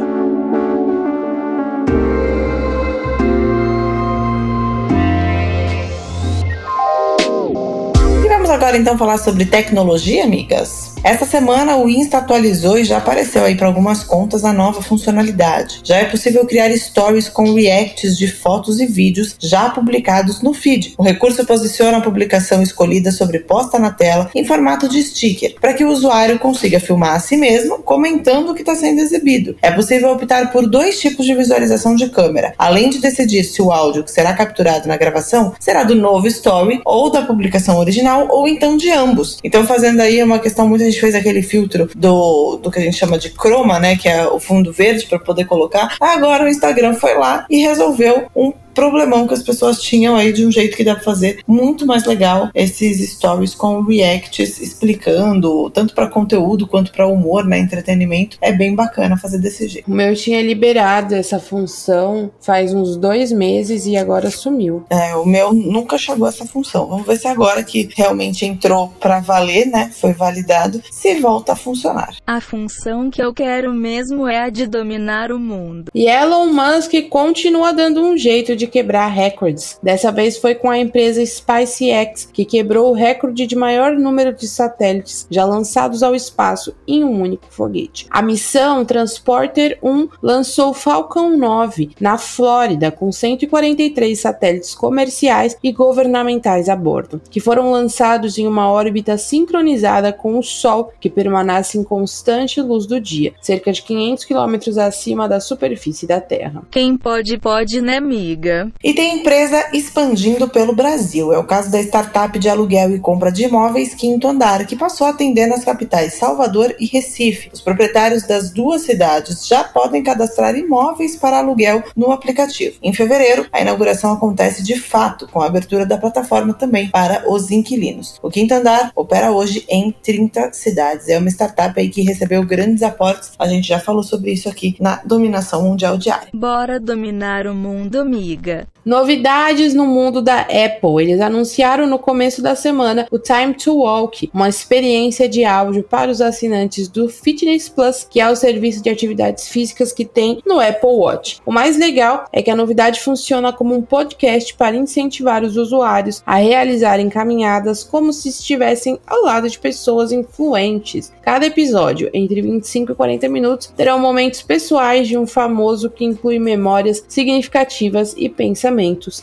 Agora 8.63 8.77
então 8.77 8.97
falar 8.97 9.17
sobre 9.17 9.45
tecnologia, 9.45 10.23
amigas? 10.23 10.92
Essa 11.03 11.25
semana 11.25 11.75
o 11.75 11.89
Insta 11.89 12.19
atualizou 12.19 12.79
e 12.79 12.85
já 12.85 12.97
apareceu 12.97 13.43
aí 13.43 13.55
para 13.55 13.67
algumas 13.67 14.05
contas 14.05 14.45
a 14.45 14.53
nova 14.53 14.81
funcionalidade. 14.81 15.81
Já 15.83 15.97
é 15.97 16.05
possível 16.05 16.45
criar 16.45 16.73
stories 16.77 17.27
com 17.27 17.53
reacts 17.53 18.17
de 18.17 18.25
fotos 18.31 18.79
e 18.79 18.85
vídeos 18.85 19.35
já 19.37 19.69
publicados 19.69 20.41
no 20.41 20.53
feed. 20.53 20.93
O 20.97 21.03
recurso 21.03 21.45
posiciona 21.45 21.97
a 21.97 22.01
publicação 22.01 22.63
escolhida 22.63 23.11
sobreposta 23.11 23.77
na 23.77 23.91
tela 23.91 24.31
em 24.33 24.45
formato 24.45 24.87
de 24.87 25.03
sticker, 25.03 25.55
para 25.59 25.73
que 25.73 25.83
o 25.83 25.89
usuário 25.89 26.39
consiga 26.39 26.79
filmar 26.79 27.15
a 27.15 27.19
si 27.19 27.35
mesmo 27.35 27.79
comentando 27.79 28.51
o 28.51 28.55
que 28.55 28.61
está 28.61 28.73
sendo 28.73 29.01
exibido. 29.01 29.57
É 29.61 29.71
possível 29.71 30.09
optar 30.09 30.53
por 30.53 30.65
dois 30.65 31.01
tipos 31.01 31.25
de 31.25 31.35
visualização 31.35 31.97
de 31.97 32.07
câmera, 32.07 32.53
além 32.57 32.89
de 32.89 32.99
decidir 32.99 33.43
se 33.43 33.61
o 33.61 33.73
áudio 33.73 34.05
que 34.05 34.11
será 34.11 34.31
capturado 34.33 34.87
na 34.87 34.95
gravação 34.95 35.53
será 35.59 35.83
do 35.83 35.95
novo 35.95 36.27
story 36.27 36.79
ou 36.85 37.11
da 37.11 37.23
publicação 37.23 37.77
original 37.77 38.29
ou 38.29 38.47
então 38.47 38.77
de 38.77 38.89
ambos. 38.89 39.37
Então 39.43 39.67
fazendo 39.67 39.99
aí 39.99 40.23
uma 40.23 40.39
questão 40.39 40.65
muito 40.65 40.92
gente 40.93 41.01
fez 41.01 41.15
aquele 41.15 41.41
filtro 41.41 41.89
do, 41.95 42.57
do 42.57 42.71
que 42.71 42.79
a 42.79 42.81
gente 42.81 42.97
chama 42.97 43.17
de 43.17 43.31
croma, 43.31 43.79
né? 43.79 43.97
Que 43.97 44.07
é 44.07 44.27
o 44.27 44.39
fundo 44.39 44.71
verde 44.71 45.05
para 45.07 45.19
poder 45.19 45.45
colocar. 45.45 45.95
Agora 45.99 46.45
o 46.45 46.47
Instagram 46.47 46.93
foi 46.93 47.15
lá 47.15 47.45
e 47.49 47.57
resolveu 47.57 48.27
um 48.35 48.53
problemão 48.73 49.27
que 49.27 49.33
as 49.33 49.43
pessoas 49.43 49.81
tinham 49.81 50.15
aí 50.15 50.33
de 50.33 50.45
um 50.45 50.51
jeito 50.51 50.75
que 50.75 50.83
dá 50.83 50.95
pra 50.95 51.03
fazer 51.03 51.39
muito 51.47 51.85
mais 51.85 52.05
legal 52.05 52.49
esses 52.53 53.11
stories 53.11 53.55
com 53.55 53.81
reacts 53.81 54.59
explicando 54.59 55.69
tanto 55.69 55.93
para 55.93 56.09
conteúdo 56.09 56.67
quanto 56.67 56.91
para 56.91 57.07
humor, 57.07 57.45
né, 57.45 57.59
entretenimento. 57.59 58.37
É 58.41 58.51
bem 58.51 58.75
bacana 58.75 59.17
fazer 59.17 59.39
desse 59.39 59.67
jeito. 59.67 59.89
O 59.89 59.93
meu 59.93 60.15
tinha 60.15 60.41
liberado 60.41 61.15
essa 61.15 61.39
função 61.39 62.31
faz 62.41 62.73
uns 62.73 62.97
dois 62.97 63.31
meses 63.31 63.85
e 63.85 63.95
agora 63.95 64.29
sumiu. 64.29 64.83
É, 64.89 65.15
o 65.15 65.25
meu 65.25 65.53
nunca 65.53 65.97
chegou 65.97 66.25
a 66.25 66.29
essa 66.29 66.45
função. 66.45 66.87
Vamos 66.87 67.05
ver 67.05 67.17
se 67.17 67.27
agora 67.27 67.63
que 67.63 67.89
realmente 67.95 68.45
entrou 68.45 68.89
para 68.99 69.19
valer, 69.19 69.67
né, 69.67 69.89
foi 69.93 70.13
validado, 70.13 70.81
se 70.91 71.15
volta 71.19 71.53
a 71.53 71.55
funcionar. 71.55 72.15
A 72.25 72.41
função 72.41 73.09
que 73.09 73.21
eu 73.21 73.33
quero 73.33 73.73
mesmo 73.73 74.27
é 74.27 74.39
a 74.39 74.49
de 74.49 74.67
dominar 74.67 75.31
o 75.31 75.39
mundo. 75.39 75.91
E 75.93 76.07
Elon 76.07 76.47
Musk 76.47 76.93
continua 77.09 77.73
dando 77.73 78.01
um 78.01 78.17
jeito 78.17 78.55
de 78.55 78.62
de 78.63 78.67
quebrar 78.67 79.07
recordes. 79.07 79.77
Dessa 79.83 80.11
vez 80.11 80.37
foi 80.37 80.55
com 80.55 80.69
a 80.69 80.77
empresa 80.77 81.25
SpaceX, 81.25 82.29
que 82.31 82.45
quebrou 82.45 82.91
o 82.91 82.93
recorde 82.93 83.45
de 83.45 83.55
maior 83.55 83.93
número 83.93 84.33
de 84.33 84.47
satélites 84.47 85.27
já 85.29 85.43
lançados 85.43 86.01
ao 86.01 86.15
espaço 86.15 86.73
em 86.87 87.03
um 87.03 87.21
único 87.21 87.47
foguete. 87.49 88.07
A 88.09 88.21
missão 88.21 88.85
Transporter 88.85 89.77
1 89.83 90.07
lançou 90.21 90.73
Falcon 90.73 91.35
9 91.35 91.91
na 91.99 92.17
Flórida, 92.17 92.89
com 92.89 93.11
143 93.11 94.17
satélites 94.17 94.73
comerciais 94.73 95.57
e 95.61 95.71
governamentais 95.71 96.69
a 96.69 96.75
bordo, 96.75 97.21
que 97.29 97.41
foram 97.41 97.71
lançados 97.71 98.37
em 98.37 98.47
uma 98.47 98.71
órbita 98.71 99.17
sincronizada 99.17 100.13
com 100.13 100.39
o 100.39 100.43
Sol, 100.43 100.93
que 101.01 101.09
permanece 101.09 101.77
em 101.77 101.83
constante 101.83 102.61
luz 102.61 102.85
do 102.85 102.99
dia, 102.99 103.33
cerca 103.41 103.71
de 103.71 103.81
500 103.81 104.25
quilômetros 104.25 104.77
acima 104.77 105.27
da 105.27 105.39
superfície 105.39 106.07
da 106.07 106.21
Terra. 106.21 106.63
Quem 106.71 106.97
pode, 106.97 107.37
pode, 107.37 107.81
né, 107.81 107.97
amiga? 107.97 108.52
E 108.83 108.93
tem 108.93 109.19
empresa 109.19 109.69
expandindo 109.73 110.47
pelo 110.47 110.75
Brasil. 110.75 111.33
É 111.33 111.37
o 111.37 111.43
caso 111.43 111.71
da 111.71 111.79
startup 111.81 112.37
de 112.37 112.49
aluguel 112.49 112.95
e 112.95 112.99
compra 112.99 113.31
de 113.31 113.43
imóveis 113.43 113.93
Quinto 113.93 114.27
Andar, 114.27 114.65
que 114.65 114.75
passou 114.75 115.07
a 115.07 115.11
atender 115.11 115.47
nas 115.47 115.63
capitais 115.63 116.13
Salvador 116.13 116.75
e 116.79 116.85
Recife. 116.85 117.49
Os 117.53 117.61
proprietários 117.61 118.23
das 118.27 118.51
duas 118.51 118.81
cidades 118.81 119.47
já 119.47 119.63
podem 119.63 120.03
cadastrar 120.03 120.55
imóveis 120.55 121.15
para 121.15 121.37
aluguel 121.37 121.83
no 121.95 122.11
aplicativo. 122.11 122.77
Em 122.81 122.93
fevereiro, 122.93 123.47
a 123.51 123.61
inauguração 123.61 124.13
acontece 124.13 124.63
de 124.63 124.79
fato, 124.79 125.27
com 125.27 125.41
a 125.41 125.45
abertura 125.45 125.85
da 125.85 125.97
plataforma 125.97 126.53
também 126.53 126.89
para 126.89 127.23
os 127.31 127.51
inquilinos. 127.51 128.19
O 128.21 128.29
Quinto 128.29 128.53
Andar 128.53 128.91
opera 128.95 129.31
hoje 129.31 129.65
em 129.69 129.91
30 130.03 130.53
cidades. 130.53 131.07
É 131.09 131.17
uma 131.17 131.29
startup 131.29 131.79
aí 131.79 131.89
que 131.89 132.01
recebeu 132.01 132.43
grandes 132.45 132.83
aportes. 132.83 133.31
A 133.37 133.47
gente 133.47 133.67
já 133.67 133.79
falou 133.79 134.03
sobre 134.03 134.31
isso 134.31 134.49
aqui 134.49 134.75
na 134.79 135.01
dominação 135.05 135.63
mundial 135.63 135.97
diária. 135.97 136.27
Bora 136.33 136.79
dominar 136.79 137.47
o 137.47 137.55
mundo, 137.55 138.05
amiga. 138.43 138.67
Novidades 138.85 139.73
no 139.73 139.85
mundo 139.85 140.21
da 140.21 140.41
Apple. 140.41 141.01
Eles 141.01 141.21
anunciaram 141.21 141.87
no 141.87 141.97
começo 141.97 142.41
da 142.41 142.53
semana 142.53 143.07
o 143.09 143.17
Time 143.17 143.53
to 143.53 143.77
Walk, 143.77 144.29
uma 144.33 144.49
experiência 144.49 145.29
de 145.29 145.45
áudio 145.45 145.83
para 145.83 146.11
os 146.11 146.19
assinantes 146.19 146.89
do 146.89 147.07
Fitness 147.07 147.69
Plus, 147.69 148.05
que 148.09 148.19
é 148.19 148.29
o 148.29 148.35
serviço 148.35 148.83
de 148.83 148.89
atividades 148.89 149.47
físicas 149.47 149.93
que 149.93 150.03
tem 150.03 150.39
no 150.45 150.59
Apple 150.59 150.89
Watch. 150.89 151.39
O 151.45 151.51
mais 151.51 151.77
legal 151.77 152.25
é 152.33 152.41
que 152.41 152.51
a 152.51 152.55
novidade 152.57 152.99
funciona 152.99 153.53
como 153.53 153.73
um 153.73 153.81
podcast 153.81 154.53
para 154.53 154.75
incentivar 154.75 155.43
os 155.43 155.55
usuários 155.55 156.21
a 156.25 156.35
realizarem 156.35 157.07
caminhadas 157.07 157.85
como 157.85 158.11
se 158.11 158.27
estivessem 158.27 158.99
ao 159.07 159.21
lado 159.21 159.49
de 159.49 159.59
pessoas 159.59 160.11
influentes. 160.11 161.13
Cada 161.21 161.45
episódio, 161.45 162.09
entre 162.13 162.41
25 162.41 162.91
e 162.91 162.95
40 162.95 163.29
minutos, 163.29 163.67
terão 163.77 163.97
momentos 163.97 164.41
pessoais 164.41 165.07
de 165.07 165.17
um 165.17 165.25
famoso 165.25 165.89
que 165.89 166.03
inclui 166.03 166.37
memórias 166.37 167.05
significativas 167.07 168.13
e 168.17 168.27
pensamentos 168.27 168.72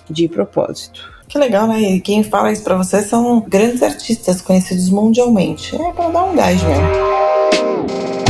de 0.08 0.28
propósito. 0.28 1.10
Que 1.28 1.38
legal, 1.38 1.68
né? 1.68 1.80
E 1.80 2.00
quem 2.00 2.24
fala 2.24 2.50
isso 2.50 2.64
pra 2.64 2.76
você 2.76 3.02
são 3.02 3.40
grandes 3.40 3.82
artistas 3.82 4.40
conhecidos 4.40 4.90
mundialmente. 4.90 5.76
É 5.76 5.92
pra 5.92 6.08
dar 6.08 6.24
um 6.24 6.34
gás 6.34 6.60
mesmo. 6.62 8.29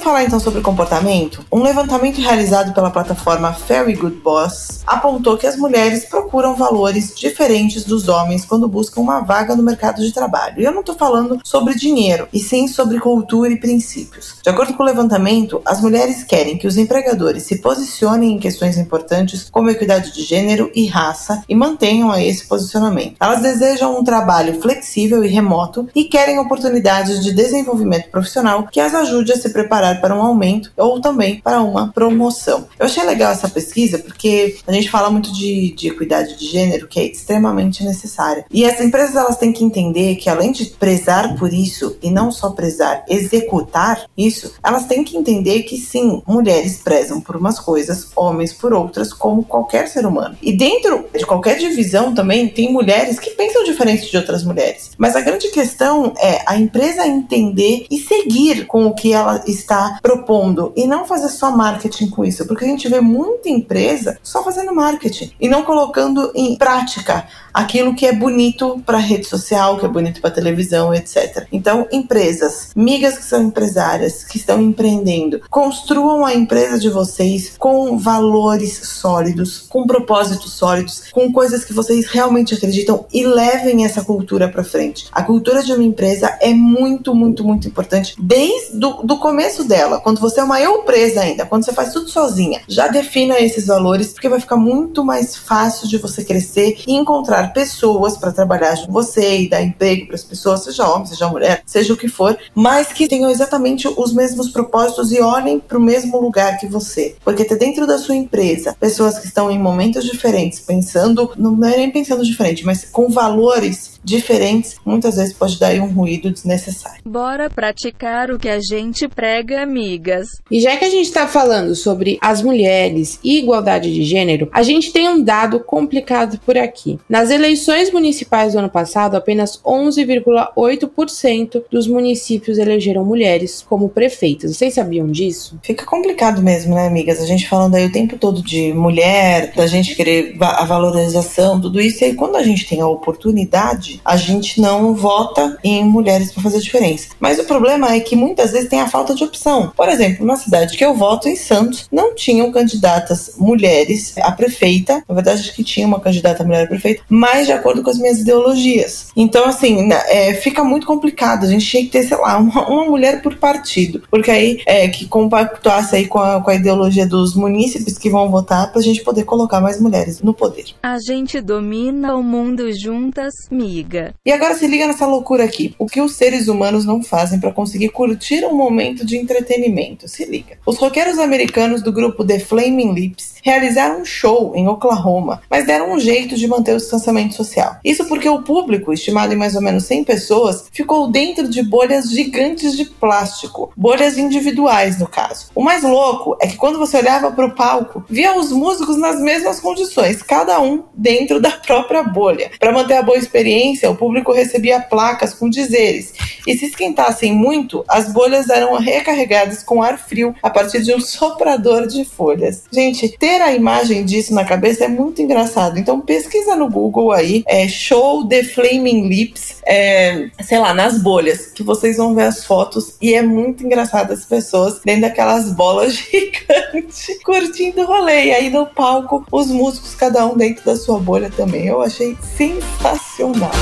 Falar 0.00 0.24
então 0.24 0.40
sobre 0.40 0.62
comportamento? 0.62 1.44
Um 1.52 1.62
levantamento 1.62 2.20
realizado 2.20 2.72
pela 2.72 2.90
plataforma 2.90 3.50
Very 3.68 3.94
Good 3.94 4.16
Boss 4.16 4.80
apontou 4.86 5.36
que 5.36 5.46
as 5.46 5.56
mulheres 5.56 6.06
procuram 6.06 6.56
valores 6.56 7.14
diferentes 7.14 7.84
dos 7.84 8.08
homens 8.08 8.44
quando 8.44 8.66
buscam 8.66 9.02
uma 9.02 9.20
vaga 9.20 9.54
no 9.54 9.62
mercado 9.62 10.02
de 10.02 10.12
trabalho. 10.12 10.60
E 10.60 10.64
eu 10.64 10.72
não 10.72 10.80
estou 10.80 10.94
falando 10.94 11.38
sobre 11.44 11.74
dinheiro, 11.74 12.26
e 12.32 12.38
sim 12.38 12.66
sobre 12.66 12.98
cultura 12.98 13.52
e 13.52 13.60
princípios. 13.60 14.36
De 14.42 14.48
acordo 14.48 14.74
com 14.74 14.82
o 14.82 14.86
levantamento, 14.86 15.60
as 15.66 15.80
mulheres 15.80 16.24
querem 16.24 16.56
que 16.56 16.66
os 16.66 16.78
empregadores 16.78 17.42
se 17.42 17.58
posicionem 17.58 18.32
em 18.32 18.38
questões 18.38 18.78
importantes 18.78 19.48
como 19.50 19.70
equidade 19.70 20.12
de 20.12 20.22
gênero 20.22 20.70
e 20.74 20.86
raça 20.86 21.42
e 21.48 21.54
mantenham 21.54 22.14
esse 22.16 22.46
posicionamento. 22.46 23.16
Elas 23.20 23.42
desejam 23.42 23.98
um 23.98 24.04
trabalho 24.04 24.60
flexível 24.60 25.22
e 25.24 25.28
remoto 25.28 25.88
e 25.94 26.04
querem 26.04 26.38
oportunidades 26.38 27.22
de 27.22 27.32
desenvolvimento 27.32 28.10
profissional 28.10 28.66
que 28.66 28.80
as 28.80 28.94
ajude 28.94 29.32
a 29.32 29.36
se 29.36 29.50
preparar 29.50 29.89
para 29.94 30.14
um 30.14 30.22
aumento 30.22 30.72
ou 30.76 31.00
também 31.00 31.40
para 31.40 31.60
uma 31.60 31.92
promoção. 31.92 32.68
Eu 32.78 32.86
achei 32.86 33.04
legal 33.04 33.32
essa 33.32 33.48
pesquisa 33.48 33.98
porque 33.98 34.56
a 34.66 34.72
gente 34.72 34.90
fala 34.90 35.10
muito 35.10 35.32
de, 35.32 35.72
de 35.72 35.88
equidade 35.88 36.38
de 36.38 36.46
gênero, 36.46 36.88
que 36.88 37.00
é 37.00 37.04
extremamente 37.04 37.84
necessária. 37.84 38.44
E 38.50 38.64
as 38.64 38.80
empresas 38.80 39.16
elas 39.16 39.36
têm 39.36 39.52
que 39.52 39.64
entender 39.64 40.16
que 40.16 40.28
além 40.28 40.52
de 40.52 40.66
prezar 40.66 41.36
por 41.36 41.52
isso 41.52 41.96
e 42.02 42.10
não 42.10 42.30
só 42.30 42.50
prezar, 42.50 43.04
executar 43.08 44.04
isso, 44.16 44.54
elas 44.62 44.86
têm 44.86 45.04
que 45.04 45.16
entender 45.16 45.62
que 45.62 45.76
sim, 45.76 46.22
mulheres 46.26 46.78
prezam 46.82 47.20
por 47.20 47.36
umas 47.36 47.58
coisas, 47.58 48.08
homens 48.16 48.52
por 48.52 48.72
outras, 48.72 49.12
como 49.12 49.44
qualquer 49.44 49.88
ser 49.88 50.06
humano. 50.06 50.36
E 50.42 50.52
dentro 50.52 51.06
de 51.16 51.26
qualquer 51.26 51.58
divisão 51.58 52.14
também 52.14 52.48
tem 52.48 52.72
mulheres 52.72 53.18
que 53.18 53.30
pensam 53.30 53.64
diferente 53.64 54.10
de 54.10 54.16
outras 54.16 54.44
mulheres. 54.44 54.90
Mas 54.98 55.16
a 55.16 55.20
grande 55.20 55.48
questão 55.50 56.12
é 56.18 56.42
a 56.46 56.56
empresa 56.56 57.06
entender 57.06 57.86
e 57.90 57.98
seguir 57.98 58.66
com 58.66 58.86
o 58.86 58.94
que 58.94 59.12
ela 59.12 59.42
está 59.46 59.79
propondo 60.02 60.72
e 60.76 60.86
não 60.86 61.04
fazer 61.04 61.28
só 61.28 61.50
marketing 61.50 62.10
com 62.10 62.24
isso, 62.24 62.46
porque 62.46 62.64
a 62.64 62.68
gente 62.68 62.88
vê 62.88 63.00
muita 63.00 63.48
empresa 63.48 64.18
só 64.22 64.42
fazendo 64.42 64.74
marketing 64.74 65.32
e 65.40 65.48
não 65.48 65.62
colocando 65.62 66.32
em 66.34 66.56
prática 66.56 67.26
aquilo 67.52 67.94
que 67.94 68.06
é 68.06 68.12
bonito 68.12 68.82
para 68.84 68.98
rede 68.98 69.26
social, 69.26 69.78
que 69.78 69.86
é 69.86 69.88
bonito 69.88 70.20
para 70.20 70.30
televisão, 70.30 70.94
etc. 70.94 71.46
Então, 71.52 71.86
empresas, 71.92 72.70
migas 72.74 73.18
que 73.18 73.24
são 73.24 73.42
empresárias, 73.42 74.24
que 74.24 74.36
estão 74.36 74.60
empreendendo, 74.60 75.40
construam 75.50 76.24
a 76.24 76.34
empresa 76.34 76.78
de 76.78 76.88
vocês 76.88 77.54
com 77.58 77.98
valores 77.98 78.80
sólidos, 78.88 79.64
com 79.68 79.86
propósitos 79.86 80.52
sólidos, 80.52 81.04
com 81.12 81.32
coisas 81.32 81.64
que 81.64 81.72
vocês 81.72 82.06
realmente 82.06 82.54
acreditam 82.54 83.06
e 83.12 83.26
levem 83.26 83.84
essa 83.84 84.04
cultura 84.04 84.48
para 84.48 84.64
frente. 84.64 85.06
A 85.12 85.22
cultura 85.22 85.62
de 85.62 85.72
uma 85.72 85.84
empresa 85.84 86.36
é 86.40 86.52
muito, 86.52 87.14
muito, 87.14 87.44
muito 87.44 87.68
importante 87.68 88.14
desde 88.18 88.78
do, 88.78 89.18
começo 89.18 89.64
dela, 89.64 90.00
quando 90.00 90.20
você 90.20 90.40
é 90.40 90.44
uma 90.44 90.60
empresa 90.60 91.20
ainda, 91.20 91.46
quando 91.46 91.64
você 91.64 91.72
faz 91.72 91.92
tudo 91.92 92.08
sozinha. 92.08 92.62
Já 92.68 92.88
defina 92.88 93.38
esses 93.38 93.66
valores, 93.66 94.12
porque 94.12 94.28
vai 94.28 94.40
ficar 94.40 94.56
muito 94.56 95.04
mais 95.04 95.36
fácil 95.36 95.88
de 95.88 95.98
você 95.98 96.24
crescer 96.24 96.78
e 96.86 96.94
encontrar 96.94 97.39
pessoas 97.48 98.16
para 98.16 98.32
trabalhar 98.32 98.76
com 98.84 98.92
você 98.92 99.42
e 99.42 99.48
dar 99.48 99.62
emprego 99.62 100.06
para 100.06 100.16
as 100.16 100.24
pessoas, 100.24 100.64
seja 100.64 100.88
homem, 100.88 101.06
seja 101.06 101.28
mulher, 101.28 101.62
seja 101.66 101.92
o 101.92 101.96
que 101.96 102.08
for, 102.08 102.38
mas 102.54 102.92
que 102.92 103.08
tenham 103.08 103.30
exatamente 103.30 103.88
os 103.88 104.12
mesmos 104.12 104.50
propósitos 104.50 105.12
e 105.12 105.20
olhem 105.20 105.58
para 105.58 105.78
o 105.78 105.80
mesmo 105.80 106.20
lugar 106.20 106.58
que 106.58 106.66
você. 106.66 107.16
Porque 107.24 107.44
ter 107.44 107.56
dentro 107.56 107.86
da 107.86 107.98
sua 107.98 108.16
empresa 108.16 108.76
pessoas 108.78 109.18
que 109.18 109.26
estão 109.26 109.50
em 109.50 109.58
momentos 109.58 110.04
diferentes, 110.04 110.60
pensando, 110.60 111.32
não 111.36 111.52
é 111.64 111.76
nem 111.76 111.90
pensando 111.90 112.24
diferente, 112.24 112.64
mas 112.64 112.84
com 112.84 113.08
valores 113.08 113.99
diferentes, 114.02 114.76
muitas 114.84 115.16
vezes 115.16 115.32
pode 115.32 115.58
dar 115.58 115.74
um 115.74 115.92
ruído 115.92 116.30
desnecessário. 116.30 117.00
Bora 117.04 117.50
praticar 117.50 118.30
o 118.30 118.38
que 118.38 118.48
a 118.48 118.60
gente 118.60 119.08
prega, 119.08 119.62
amigas. 119.62 120.28
E 120.50 120.60
já 120.60 120.76
que 120.76 120.84
a 120.84 120.90
gente 120.90 121.06
está 121.06 121.26
falando 121.26 121.74
sobre 121.74 122.18
as 122.20 122.42
mulheres 122.42 123.18
e 123.22 123.38
igualdade 123.38 123.92
de 123.92 124.02
gênero, 124.02 124.48
a 124.52 124.62
gente 124.62 124.92
tem 124.92 125.08
um 125.08 125.22
dado 125.22 125.60
complicado 125.60 126.38
por 126.44 126.56
aqui. 126.56 126.98
Nas 127.08 127.30
eleições 127.30 127.92
municipais 127.92 128.52
do 128.52 128.58
ano 128.58 128.70
passado, 128.70 129.16
apenas 129.16 129.60
11,8% 129.64 131.64
dos 131.70 131.86
municípios 131.86 132.58
elegeram 132.58 133.04
mulheres 133.04 133.64
como 133.68 133.88
prefeitas. 133.88 134.56
Vocês 134.56 134.74
sabiam 134.74 135.10
disso? 135.10 135.58
Fica 135.62 135.84
complicado 135.84 136.42
mesmo, 136.42 136.74
né, 136.74 136.86
amigas? 136.86 137.20
A 137.20 137.26
gente 137.26 137.48
falando 137.48 137.74
aí 137.74 137.86
o 137.86 137.92
tempo 137.92 138.18
todo 138.18 138.42
de 138.42 138.72
mulher, 138.72 139.52
da 139.54 139.66
gente 139.66 139.94
querer 139.94 140.36
a 140.40 140.64
valorização, 140.64 141.60
tudo 141.60 141.80
isso, 141.80 142.02
e 142.02 142.06
aí 142.06 142.14
quando 142.14 142.36
a 142.36 142.42
gente 142.42 142.66
tem 142.66 142.80
a 142.80 142.86
oportunidade 142.86 143.89
a 144.04 144.16
gente 144.16 144.60
não 144.60 144.94
vota 144.94 145.58
em 145.64 145.84
mulheres 145.84 146.32
para 146.32 146.42
fazer 146.42 146.60
diferença. 146.60 147.08
Mas 147.18 147.38
o 147.38 147.44
problema 147.44 147.94
é 147.94 148.00
que 148.00 148.14
muitas 148.14 148.52
vezes 148.52 148.68
tem 148.68 148.80
a 148.80 148.88
falta 148.88 149.14
de 149.14 149.24
opção. 149.24 149.72
Por 149.76 149.88
exemplo, 149.88 150.26
na 150.26 150.36
cidade 150.36 150.76
que 150.76 150.84
eu 150.84 150.94
voto, 150.94 151.28
em 151.28 151.36
Santos, 151.36 151.86
não 151.90 152.14
tinham 152.14 152.52
candidatas 152.52 153.32
mulheres 153.38 154.14
a 154.18 154.32
prefeita. 154.32 155.02
Na 155.08 155.14
verdade, 155.14 155.40
acho 155.40 155.54
que 155.54 155.64
tinha 155.64 155.86
uma 155.86 156.00
candidata 156.00 156.44
mulher 156.44 156.64
a 156.64 156.68
prefeita, 156.68 157.02
mas 157.08 157.46
de 157.46 157.52
acordo 157.52 157.82
com 157.82 157.90
as 157.90 157.98
minhas 157.98 158.18
ideologias. 158.18 159.08
Então, 159.16 159.44
assim, 159.46 159.90
é, 159.92 160.34
fica 160.34 160.62
muito 160.62 160.86
complicado. 160.86 161.44
A 161.44 161.48
gente 161.48 161.66
tinha 161.66 161.82
que 161.82 161.90
ter, 161.90 162.02
sei 162.04 162.16
lá, 162.16 162.38
uma, 162.38 162.68
uma 162.68 162.84
mulher 162.84 163.22
por 163.22 163.36
partido. 163.36 164.02
Porque 164.10 164.30
aí, 164.30 164.60
é, 164.66 164.88
que 164.88 165.06
compactuasse 165.06 165.96
aí 165.96 166.06
com 166.06 166.18
a, 166.18 166.42
com 166.42 166.50
a 166.50 166.54
ideologia 166.54 167.06
dos 167.06 167.34
munícipes 167.34 167.98
que 167.98 168.10
vão 168.10 168.30
votar 168.30 168.70
pra 168.72 168.80
gente 168.80 169.02
poder 169.02 169.24
colocar 169.24 169.60
mais 169.60 169.80
mulheres 169.80 170.20
no 170.20 170.34
poder. 170.34 170.66
A 170.82 170.98
gente 170.98 171.40
domina 171.40 172.14
o 172.16 172.22
mundo 172.22 172.72
juntas, 172.72 173.48
Mi 173.50 173.79
liga. 173.80 174.14
E 174.24 174.32
agora 174.32 174.54
se 174.54 174.66
liga 174.66 174.86
nessa 174.86 175.06
loucura 175.06 175.44
aqui. 175.44 175.74
O 175.78 175.86
que 175.86 176.00
os 176.00 176.14
seres 176.14 176.48
humanos 176.48 176.84
não 176.84 177.02
fazem 177.02 177.40
para 177.40 177.52
conseguir 177.52 177.88
curtir 177.88 178.44
um 178.44 178.54
momento 178.54 179.04
de 179.04 179.16
entretenimento? 179.16 180.06
Se 180.06 180.24
liga. 180.24 180.58
Os 180.66 180.76
roqueiros 180.76 181.18
americanos 181.18 181.82
do 181.82 181.92
grupo 181.92 182.24
The 182.24 182.38
Flaming 182.38 182.92
Lips 182.92 183.39
realizaram 183.42 184.00
um 184.00 184.04
show 184.04 184.52
em 184.54 184.68
Oklahoma, 184.68 185.42
mas 185.48 185.66
deram 185.66 185.92
um 185.92 185.98
jeito 185.98 186.36
de 186.36 186.46
manter 186.46 186.74
o 186.74 186.78
distanciamento 186.78 187.34
social. 187.34 187.76
Isso 187.84 188.06
porque 188.06 188.28
o 188.28 188.42
público, 188.42 188.92
estimado 188.92 189.32
em 189.32 189.36
mais 189.36 189.54
ou 189.54 189.62
menos 189.62 189.84
100 189.84 190.04
pessoas, 190.04 190.64
ficou 190.72 191.10
dentro 191.10 191.48
de 191.48 191.62
bolhas 191.62 192.10
gigantes 192.10 192.76
de 192.76 192.84
plástico, 192.84 193.72
bolhas 193.76 194.18
individuais 194.18 194.98
no 194.98 195.06
caso. 195.06 195.46
O 195.54 195.62
mais 195.62 195.82
louco 195.82 196.36
é 196.40 196.46
que 196.46 196.56
quando 196.56 196.78
você 196.78 196.98
olhava 196.98 197.30
para 197.32 197.46
o 197.46 197.54
palco, 197.54 198.04
via 198.08 198.36
os 198.36 198.52
músicos 198.52 198.96
nas 198.96 199.20
mesmas 199.20 199.60
condições, 199.60 200.22
cada 200.22 200.60
um 200.60 200.84
dentro 200.94 201.40
da 201.40 201.50
própria 201.50 202.02
bolha. 202.02 202.50
Para 202.58 202.72
manter 202.72 202.94
a 202.94 203.02
boa 203.02 203.18
experiência, 203.18 203.90
o 203.90 203.96
público 203.96 204.32
recebia 204.32 204.80
placas 204.80 205.34
com 205.34 205.48
dizeres, 205.48 206.12
e 206.46 206.56
se 206.56 206.66
esquentassem 206.66 207.32
muito, 207.32 207.84
as 207.88 208.12
bolhas 208.12 208.48
eram 208.48 208.76
recarregadas 208.76 209.62
com 209.62 209.82
ar 209.82 209.98
frio 209.98 210.34
a 210.42 210.50
partir 210.50 210.82
de 210.82 210.94
um 210.94 211.00
soprador 211.00 211.86
de 211.86 212.04
folhas. 212.04 212.64
Gente, 212.72 213.16
ter 213.30 213.40
a 213.42 213.54
imagem 213.54 214.04
disso 214.04 214.34
na 214.34 214.44
cabeça 214.44 214.86
é 214.86 214.88
muito 214.88 215.22
engraçado. 215.22 215.78
Então 215.78 216.00
pesquisa 216.00 216.56
no 216.56 216.68
Google 216.68 217.12
aí, 217.12 217.44
é 217.46 217.68
Show 217.68 218.26
the 218.26 218.42
Flaming 218.42 219.06
Lips, 219.06 219.62
é, 219.64 220.30
sei 220.42 220.58
lá, 220.58 220.74
nas 220.74 221.00
bolhas, 221.00 221.46
que 221.46 221.62
vocês 221.62 221.96
vão 221.96 222.12
ver 222.12 222.24
as 222.24 222.44
fotos 222.44 222.96
e 223.00 223.14
é 223.14 223.22
muito 223.22 223.64
engraçado 223.64 224.12
as 224.12 224.24
pessoas 224.24 224.80
dentro 224.84 225.02
daquelas 225.02 225.52
bolas 225.52 225.94
gigantes, 226.10 227.22
curtindo 227.24 227.82
o 227.82 227.86
rolê. 227.86 228.26
E 228.26 228.34
aí 228.34 228.50
no 228.50 228.66
palco, 228.66 229.24
os 229.30 229.46
músicos, 229.46 229.94
cada 229.94 230.26
um 230.26 230.36
dentro 230.36 230.64
da 230.64 230.74
sua 230.74 230.98
bolha 230.98 231.30
também. 231.30 231.66
Eu 231.66 231.80
achei 231.80 232.18
sensacional. 232.36 233.52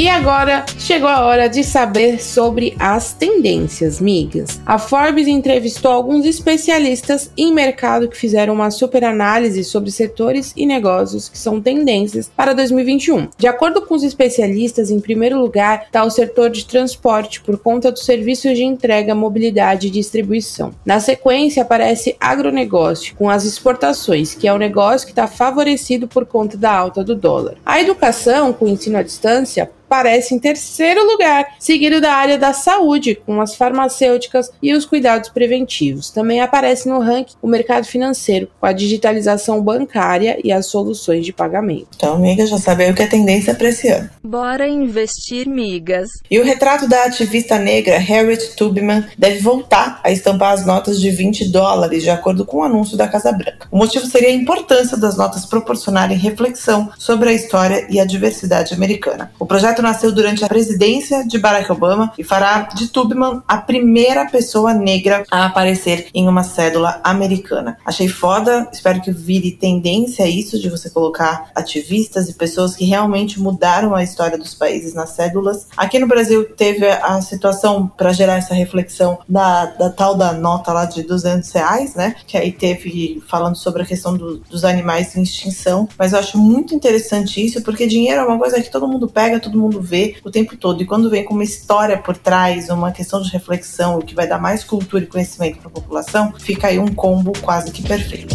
E 0.00 0.08
agora 0.08 0.64
chegou 0.78 1.10
a 1.10 1.26
hora 1.26 1.46
de 1.46 1.62
saber 1.62 2.22
sobre 2.22 2.74
as 2.78 3.12
tendências, 3.12 4.00
migas. 4.00 4.58
A 4.64 4.78
Forbes 4.78 5.28
entrevistou 5.28 5.92
alguns 5.92 6.24
especialistas 6.24 7.30
em 7.36 7.52
mercado 7.52 8.08
que 8.08 8.16
fizeram 8.16 8.54
uma 8.54 8.70
super 8.70 9.04
análise 9.04 9.62
sobre 9.62 9.90
setores 9.90 10.54
e 10.56 10.64
negócios 10.64 11.28
que 11.28 11.36
são 11.36 11.60
tendências 11.60 12.30
para 12.34 12.54
2021. 12.54 13.28
De 13.36 13.46
acordo 13.46 13.82
com 13.82 13.94
os 13.94 14.02
especialistas, 14.02 14.90
em 14.90 15.00
primeiro 15.00 15.38
lugar 15.38 15.82
está 15.84 16.02
o 16.02 16.08
setor 16.08 16.48
de 16.48 16.64
transporte 16.64 17.42
por 17.42 17.58
conta 17.58 17.92
dos 17.92 18.06
serviços 18.06 18.56
de 18.56 18.64
entrega, 18.64 19.14
mobilidade 19.14 19.88
e 19.88 19.90
distribuição. 19.90 20.70
Na 20.82 20.98
sequência 20.98 21.60
aparece 21.60 22.16
agronegócio 22.18 23.14
com 23.16 23.28
as 23.28 23.44
exportações, 23.44 24.34
que 24.34 24.48
é 24.48 24.52
o 24.54 24.56
negócio 24.56 25.06
que 25.06 25.12
está 25.12 25.26
favorecido 25.26 26.08
por 26.08 26.24
conta 26.24 26.56
da 26.56 26.72
alta 26.72 27.04
do 27.04 27.14
dólar. 27.14 27.58
A 27.66 27.78
educação 27.82 28.50
com 28.54 28.66
ensino 28.66 28.96
à 28.96 29.02
distância 29.02 29.70
aparece 29.90 30.32
em 30.32 30.38
terceiro 30.38 31.04
lugar, 31.04 31.54
seguido 31.58 32.00
da 32.00 32.12
área 32.12 32.38
da 32.38 32.52
saúde, 32.52 33.16
com 33.26 33.40
as 33.40 33.56
farmacêuticas 33.56 34.48
e 34.62 34.72
os 34.72 34.86
cuidados 34.86 35.30
preventivos. 35.30 36.10
Também 36.10 36.40
aparece 36.40 36.88
no 36.88 37.00
ranking 37.00 37.34
o 37.42 37.48
mercado 37.48 37.84
financeiro, 37.84 38.48
com 38.60 38.66
a 38.66 38.72
digitalização 38.72 39.60
bancária 39.60 40.38
e 40.44 40.52
as 40.52 40.66
soluções 40.66 41.26
de 41.26 41.32
pagamento. 41.32 41.88
Então, 41.96 42.14
amiga, 42.14 42.46
já 42.46 42.56
sabe 42.56 42.88
o 42.88 42.94
que 42.94 43.02
é 43.02 43.06
tendência 43.06 43.52
para 43.52 43.68
esse 43.68 43.88
ano. 43.88 44.08
Bora 44.22 44.68
investir, 44.68 45.48
migas. 45.48 46.08
E 46.30 46.38
o 46.38 46.44
retrato 46.44 46.88
da 46.88 47.04
ativista 47.04 47.58
negra 47.58 47.98
Harriet 47.98 48.54
Tubman 48.54 49.04
deve 49.18 49.40
voltar 49.40 50.00
a 50.04 50.12
estampar 50.12 50.52
as 50.52 50.64
notas 50.64 51.00
de 51.00 51.10
20 51.10 51.48
dólares, 51.48 52.04
de 52.04 52.10
acordo 52.10 52.44
com 52.46 52.58
o 52.58 52.62
anúncio 52.62 52.96
da 52.96 53.08
Casa 53.08 53.32
Branca. 53.32 53.66
O 53.72 53.76
motivo 53.76 54.06
seria 54.06 54.28
a 54.28 54.32
importância 54.32 54.96
das 54.96 55.16
notas 55.16 55.44
proporcionarem 55.44 56.16
reflexão 56.16 56.90
sobre 56.96 57.30
a 57.30 57.32
história 57.32 57.86
e 57.90 57.98
a 57.98 58.04
diversidade 58.04 58.72
americana. 58.72 59.32
O 59.38 59.46
projeto 59.46 59.79
projeto 59.80 59.82
nasceu 59.82 60.12
durante 60.12 60.44
a 60.44 60.48
presidência 60.48 61.26
de 61.26 61.38
Barack 61.38 61.70
Obama 61.72 62.12
e 62.18 62.22
fará 62.22 62.62
de 62.74 62.88
Tubman 62.88 63.42
a 63.48 63.56
primeira 63.58 64.26
pessoa 64.26 64.72
negra 64.72 65.24
a 65.30 65.46
aparecer 65.46 66.08
em 66.14 66.28
uma 66.28 66.42
cédula 66.42 67.00
americana. 67.02 67.76
Achei 67.84 68.08
foda, 68.08 68.68
espero 68.72 69.00
que 69.00 69.10
vire 69.10 69.52
tendência 69.52 70.28
isso 70.28 70.58
de 70.58 70.68
você 70.68 70.90
colocar 70.90 71.50
ativistas 71.54 72.28
e 72.28 72.34
pessoas 72.34 72.76
que 72.76 72.84
realmente 72.84 73.40
mudaram 73.40 73.94
a 73.94 74.02
história 74.02 74.38
dos 74.38 74.54
países 74.54 74.94
nas 74.94 75.10
cédulas. 75.10 75.66
Aqui 75.76 75.98
no 75.98 76.06
Brasil 76.06 76.44
teve 76.56 76.86
a 76.86 77.20
situação 77.20 77.86
para 77.88 78.12
gerar 78.12 78.36
essa 78.36 78.54
reflexão 78.54 79.18
da, 79.28 79.66
da 79.66 79.90
tal 79.90 80.14
da 80.14 80.32
nota 80.32 80.72
lá 80.72 80.84
de 80.84 81.02
200 81.02 81.50
reais, 81.52 81.94
né? 81.94 82.14
Que 82.26 82.36
aí 82.36 82.52
teve 82.52 83.22
falando 83.26 83.56
sobre 83.56 83.82
a 83.82 83.86
questão 83.86 84.16
do, 84.16 84.38
dos 84.38 84.64
animais 84.64 85.16
em 85.16 85.22
extinção. 85.22 85.88
Mas 85.98 86.12
eu 86.12 86.18
acho 86.18 86.38
muito 86.38 86.74
interessante 86.74 87.44
isso, 87.44 87.62
porque 87.62 87.86
dinheiro 87.86 88.20
é 88.20 88.24
uma 88.24 88.38
coisa 88.38 88.60
que 88.60 88.70
todo 88.70 88.88
mundo 88.88 89.08
pega, 89.08 89.40
todo 89.40 89.58
mundo 89.58 89.69
mundo 89.70 89.80
vê 89.80 90.16
o 90.24 90.30
tempo 90.30 90.56
todo. 90.56 90.82
E 90.82 90.86
quando 90.86 91.08
vem 91.08 91.24
com 91.24 91.34
uma 91.34 91.44
história 91.44 91.96
por 91.96 92.16
trás, 92.16 92.68
uma 92.68 92.90
questão 92.90 93.22
de 93.22 93.30
reflexão, 93.30 94.00
que 94.00 94.14
vai 94.14 94.26
dar 94.26 94.38
mais 94.38 94.64
cultura 94.64 95.04
e 95.04 95.06
conhecimento 95.06 95.58
para 95.58 95.68
a 95.68 95.70
população, 95.70 96.34
fica 96.38 96.66
aí 96.66 96.78
um 96.78 96.88
combo 96.88 97.32
quase 97.40 97.70
que 97.70 97.82
perfeito. 97.82 98.34